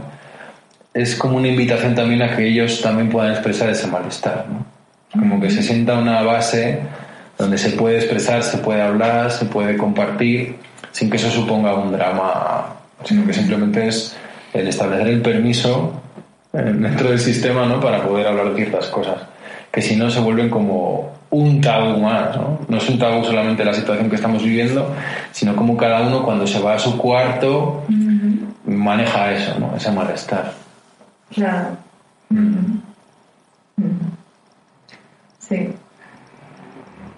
[0.94, 4.46] es como una invitación también a que ellos también puedan expresar ese malestar.
[5.12, 6.80] Como que se sienta una base
[7.38, 10.56] donde se puede expresar, se puede hablar, se puede compartir
[10.92, 12.74] sin que eso suponga un drama,
[13.04, 14.16] sino que simplemente es
[14.54, 16.02] el establecer el permiso
[16.54, 17.82] eh, dentro del sistema ¿no?
[17.82, 19.22] para poder hablar de ciertas cosas,
[19.72, 22.60] que si no se vuelven como un tabú más, ¿no?
[22.70, 24.96] No es un tabú solamente la situación que estamos viviendo,
[25.34, 27.84] sino como cada uno cuando se va a su cuarto
[28.66, 29.76] maneja eso, ¿no?
[29.76, 30.54] Ese malestar.
[31.34, 31.78] Claro.
[35.40, 35.70] Sí.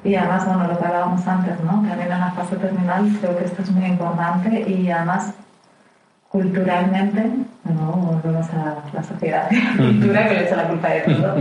[0.07, 1.71] Y además, bueno, lo que hablábamos antes, ¿no?
[1.85, 5.33] También en la fase terminal creo que esto es muy importante y además
[6.29, 7.29] culturalmente,
[7.65, 11.35] no volvemos a la sociedad, cultura que le echa la culpa de todo.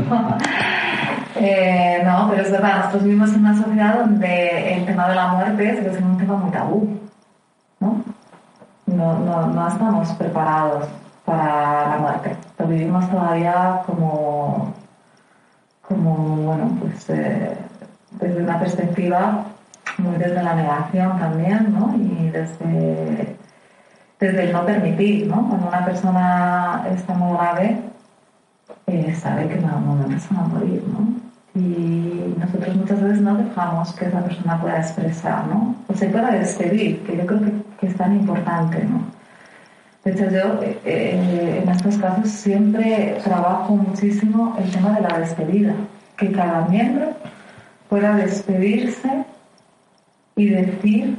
[2.05, 5.89] No, pero es verdad, nosotros vivimos en una sociedad donde el tema de la muerte
[5.89, 6.99] es un tema muy tabú,
[7.79, 8.03] ¿no?
[8.87, 10.89] No, no, no estamos preparados
[11.25, 12.37] para la muerte.
[12.59, 14.75] Lo vivimos todavía como,
[15.83, 17.57] como bueno, pues eh,
[18.21, 19.47] desde una perspectiva
[19.99, 21.95] muy desde la negación también, ¿no?
[21.97, 23.37] Y desde,
[24.21, 25.49] desde el no permitir, ¿no?
[25.49, 27.81] Cuando una persona está muy grave,
[28.87, 31.61] eh, sabe que en algún momento se va a morir, ¿no?
[31.61, 35.75] Y nosotros muchas veces no dejamos que esa persona pueda expresar, ¿no?
[35.89, 39.01] O se pueda despedir, que yo creo que, que es tan importante, ¿no?
[40.05, 45.19] De hecho, yo eh, eh, en estos casos siempre trabajo muchísimo el tema de la
[45.19, 45.75] despedida,
[46.17, 47.09] que cada miembro
[47.89, 49.25] pueda despedirse
[50.37, 51.19] y decir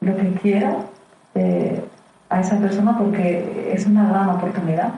[0.00, 0.76] lo que quiera
[1.34, 1.82] eh,
[2.28, 4.94] a esa persona porque es una gran oportunidad.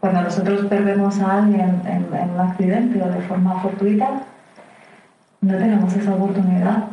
[0.00, 4.22] Cuando nosotros perdemos a alguien en, un accidente o de forma fortuita,
[5.40, 6.84] no tenemos esa oportunidad.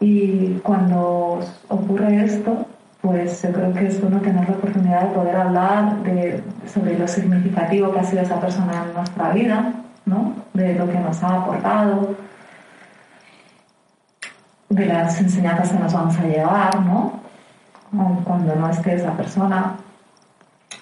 [0.00, 2.66] Y cuando ocurre esto,
[3.00, 7.06] pues yo creo que es bueno tener la oportunidad de poder hablar de, sobre lo
[7.06, 9.72] significativo que ha sido esa persona en nuestra vida,
[10.06, 10.32] ¿no?
[10.54, 12.16] de lo que nos ha aportado,
[14.74, 17.20] de las enseñanzas que nos vamos a llevar, ¿no?
[18.24, 19.76] Cuando no esté esa persona.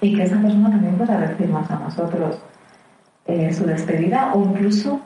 [0.01, 2.39] Y que esa persona también pueda decirnos a nosotros
[3.27, 5.01] eh, su despedida o incluso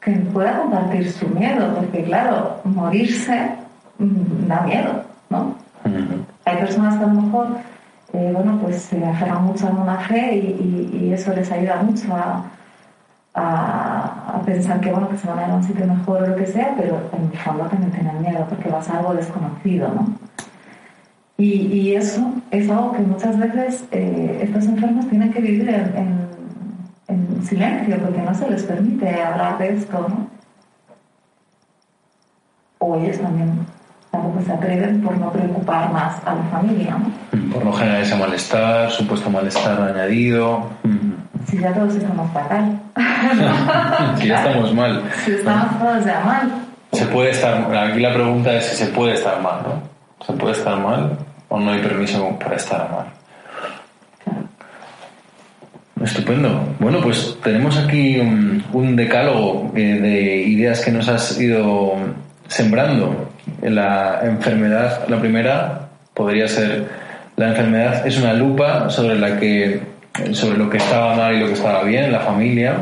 [0.00, 3.50] que pueda compartir su miedo, porque claro, morirse
[3.98, 5.54] mm, da miedo, ¿no?
[6.44, 7.46] Hay personas que a lo mejor,
[8.12, 12.14] eh, bueno, pues se aferran mucho a una fe y, y eso les ayuda mucho
[12.14, 12.44] a,
[13.36, 16.36] a, pensar que bueno que se van a ir a un sitio mejor o lo
[16.36, 20.06] que sea, pero en el fondo también tienen miedo porque vas a algo desconocido, ¿no?
[21.38, 26.28] Y, y eso es algo que muchas veces eh, estos enfermos tienen que vivir en,
[27.08, 30.26] en, silencio porque no se les permite hablar de esto, ¿no?
[32.78, 33.66] O ellos también
[34.10, 37.52] tampoco se atreven por no preocupar más a la familia, ¿no?
[37.52, 40.70] Por no generar ese malestar, supuesto malestar añadido.
[41.48, 42.80] Si ya todos estamos fatal.
[44.18, 45.02] si ya estamos mal.
[45.24, 46.50] Si estamos todos ya mal.
[46.92, 50.24] Se puede estar, aquí la pregunta es si se puede estar mal, ¿no?
[50.24, 51.18] ¿Se puede estar mal
[51.48, 53.06] o no hay permiso para estar mal?
[56.02, 56.74] Estupendo.
[56.78, 61.94] Bueno, pues tenemos aquí un, decálogo eh, de ideas que nos has ido
[62.48, 63.30] sembrando.
[63.62, 66.88] La enfermedad, la primera podría ser,
[67.36, 69.95] la enfermedad es una lupa sobre la que
[70.32, 72.76] sobre lo que estaba mal y lo que estaba bien en la familia.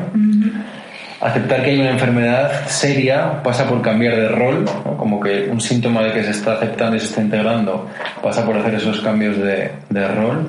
[1.20, 4.64] Aceptar que hay una enfermedad seria pasa por cambiar de rol,
[4.98, 7.88] como que un síntoma de que se está aceptando y se está integrando
[8.22, 10.48] pasa por hacer esos cambios de, de rol.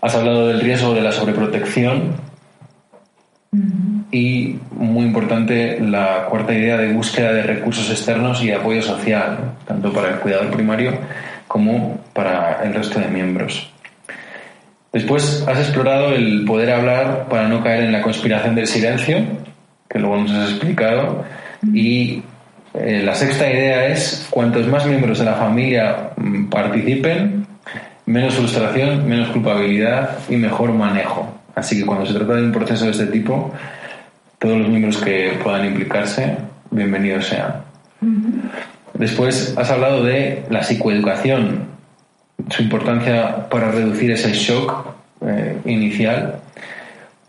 [0.00, 2.12] Has hablado del riesgo de la sobreprotección
[4.10, 9.92] y, muy importante, la cuarta idea de búsqueda de recursos externos y apoyo social, tanto
[9.92, 10.92] para el cuidador primario
[11.48, 13.73] como para el resto de miembros.
[14.94, 19.24] Después has explorado el poder hablar para no caer en la conspiración del silencio,
[19.88, 21.24] que luego nos has explicado.
[21.72, 22.22] Y
[22.74, 27.44] eh, la sexta idea es, cuantos más miembros de la familia mm, participen,
[28.06, 31.40] menos frustración, menos culpabilidad y mejor manejo.
[31.56, 33.52] Así que cuando se trata de un proceso de este tipo,
[34.38, 36.36] todos los miembros que puedan implicarse,
[36.70, 37.64] bienvenidos sean.
[38.92, 41.73] Después has hablado de la psicoeducación,
[42.50, 44.94] su importancia para reducir ese shock
[45.26, 46.40] eh, inicial.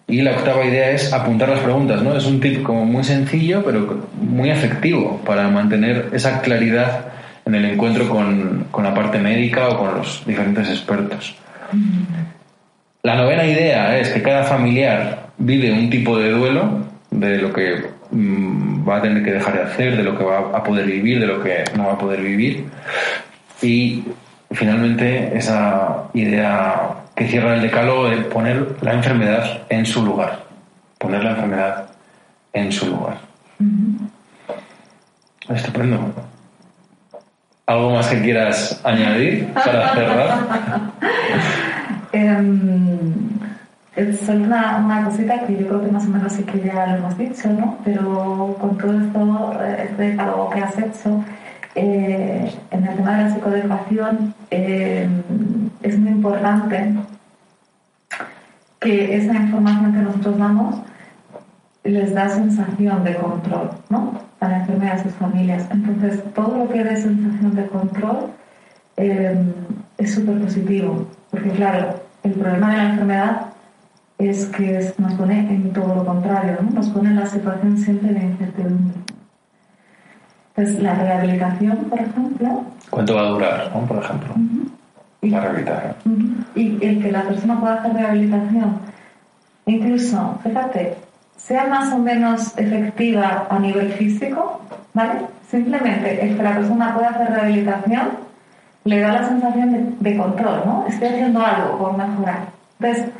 [0.08, 2.16] Y la octava idea es apuntar las preguntas, ¿no?
[2.16, 7.06] Es un tip como muy sencillo, pero muy efectivo para mantener esa claridad
[7.45, 11.36] en el encuentro con, con la parte médica o con los diferentes expertos.
[13.03, 17.86] La novena idea es que cada familiar vive un tipo de duelo de lo que
[18.12, 21.20] mm, va a tener que dejar de hacer, de lo que va a poder vivir,
[21.20, 22.66] de lo que no va a poder vivir.
[23.62, 24.03] Y
[24.56, 30.39] finalmente esa idea que cierra el decálogo de poner la enfermedad en su lugar.
[30.97, 31.86] Poner la enfermedad
[32.53, 33.18] en su lugar.
[35.49, 36.14] Estupendo.
[37.68, 40.39] ¿Algo más que quieras añadir para cerrar?
[42.14, 42.95] eh,
[44.26, 46.97] solo una, una, cosita que yo creo que más o menos sí que ya lo
[46.97, 47.78] hemos dicho, ¿no?
[47.84, 51.24] Pero con todo esto, eh, este decálogo que has hecho,
[51.76, 55.08] eh, en el tema de la psicoeducación eh,
[55.84, 56.96] es muy importante
[58.80, 60.76] que esa información que nosotros damos
[61.84, 64.20] les da sensación de control, ¿no?
[64.40, 65.68] A la enfermedad y sus familias.
[65.70, 68.32] Entonces, todo lo que dé sensación de control
[68.98, 69.38] eh,
[69.98, 73.42] es súper positivo, porque claro, el problema de la enfermedad
[74.18, 76.72] es que nos pone en todo lo contrario, ¿no?
[76.72, 79.14] nos pone en la situación siempre de incertidumbre.
[80.56, 82.64] Entonces, la rehabilitación, por ejemplo.
[82.89, 84.34] ¿Cuánto va a durar, por ejemplo?
[85.22, 86.45] La rehabilitación.
[86.56, 88.80] Y el que la persona pueda hacer rehabilitación,
[89.66, 90.95] incluso, fíjate,
[91.36, 94.62] sea más o menos efectiva a nivel físico,
[94.93, 95.22] ¿vale?
[95.49, 98.10] Simplemente el que la persona pueda hacer rehabilitación
[98.86, 100.86] le da la sensación de, control, ¿no?
[100.88, 102.45] Estoy haciendo algo por mejorar.
[102.80, 103.12] Entonces,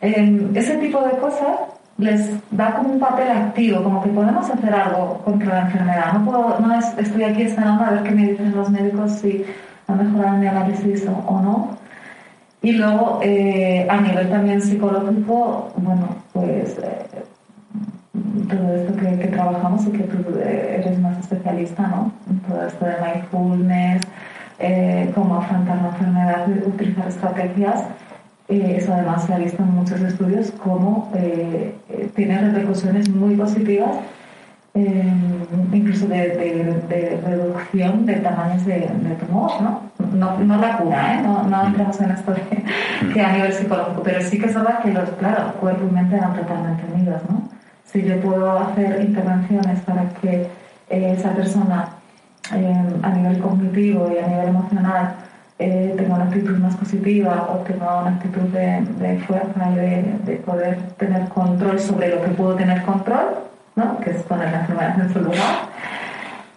[0.00, 1.58] em, ese tipo de cosas
[1.98, 6.12] les da como un papel activo, como que podemos hacer algo contra la enfermedad.
[6.12, 9.44] No, puedo, no estoy aquí esperando a ver qué me dicen los médicos si
[9.88, 11.76] ha mejorado mi análisis o, no.
[12.62, 17.06] Y luego, eh, a nivel también psicológico, bueno, pues eh,
[18.48, 22.12] todo esto que, que, trabajamos y que tú eh, eres más especialista, ¿no?
[22.48, 24.02] Todo esto de mindfulness,
[25.14, 27.84] cómo afrontar la enfermedad, utilizar estrategias
[28.48, 33.34] eh, eso además se ha visto en muchos estudios como eh, eh, tiene repercusiones muy
[33.34, 33.90] positivas,
[35.72, 38.88] incluso de, reducción de tamaños de,
[39.20, 39.82] tumor, ¿no?
[40.14, 40.38] ¿no?
[40.38, 41.22] No, la cura, ¿eh?
[41.22, 42.32] no, no entramos en esto
[43.12, 46.16] que a nivel psicológico, pero sí que es verdad que los, claro, cuerpo y mente
[46.18, 47.48] van totalmente unidos, ¿no?
[47.84, 50.48] Si yo puedo hacer intervenciones para que
[50.88, 51.88] esa persona
[53.02, 55.16] a nivel cognitivo y a nivel emocional
[55.60, 60.78] eh, tengo una actitud más positiva o tengo una actitud de, fuerza y de, poder
[60.96, 63.38] tener control sobre lo que puedo tener control,
[63.74, 63.98] ¿no?
[63.98, 65.56] que es poner la enfermedad en su lugar,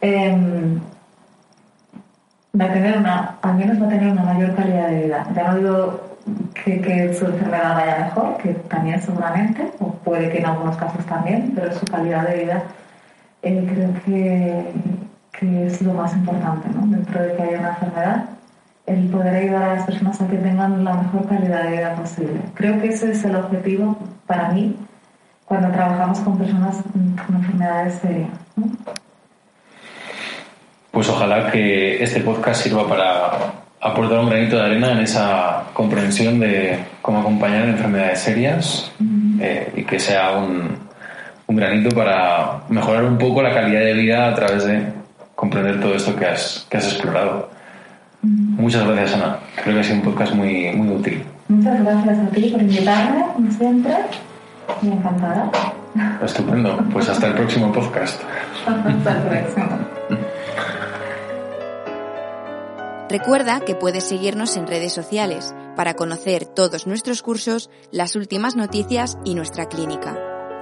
[0.01, 0.79] em,
[2.59, 5.27] va a tener una, al menos va a tener una mayor calidad de vida.
[5.35, 6.17] Ya no digo
[6.53, 11.53] que, su enfermedad vaya mejor, que también seguramente, o puede que en algunos casos también,
[11.55, 12.63] pero su calidad de vida
[13.41, 14.71] eh, creo que,
[15.31, 16.85] que es lo más importante, ¿no?
[16.85, 18.25] Dentro de que haya una enfermedad,
[18.85, 22.41] el poder ayudar a las personas a que tengan la mejor calidad de vida posible.
[22.55, 24.75] Creo que ese es el objetivo para mí
[25.45, 28.29] cuando trabajamos con personas con enfermedades serias.
[30.91, 33.31] Pues ojalá que este podcast sirva para
[33.79, 38.91] aportar un granito de arena en esa comprensión de cómo acompañar en enfermedades serias
[39.39, 40.77] eh, y que sea un,
[41.47, 44.83] un granito para mejorar un poco la calidad de vida a través de
[45.35, 47.49] comprender todo esto que has, que has explorado.
[48.21, 49.39] Muchas gracias, Ana.
[49.63, 51.23] Creo que ha sido un podcast muy, muy útil.
[51.47, 53.95] Muchas gracias a ti por invitarme, como siempre.
[54.81, 55.51] Y encantada.
[56.23, 56.77] Estupendo.
[56.93, 58.21] Pues hasta el próximo podcast.
[58.65, 59.67] hasta el próximo.
[63.09, 69.17] Recuerda que puedes seguirnos en redes sociales para conocer todos nuestros cursos, las últimas noticias
[69.25, 70.17] y nuestra clínica.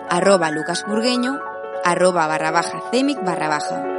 [0.10, 1.40] Arroba lucasburgueño,
[1.86, 3.99] arroba barra baja cemic barra baja.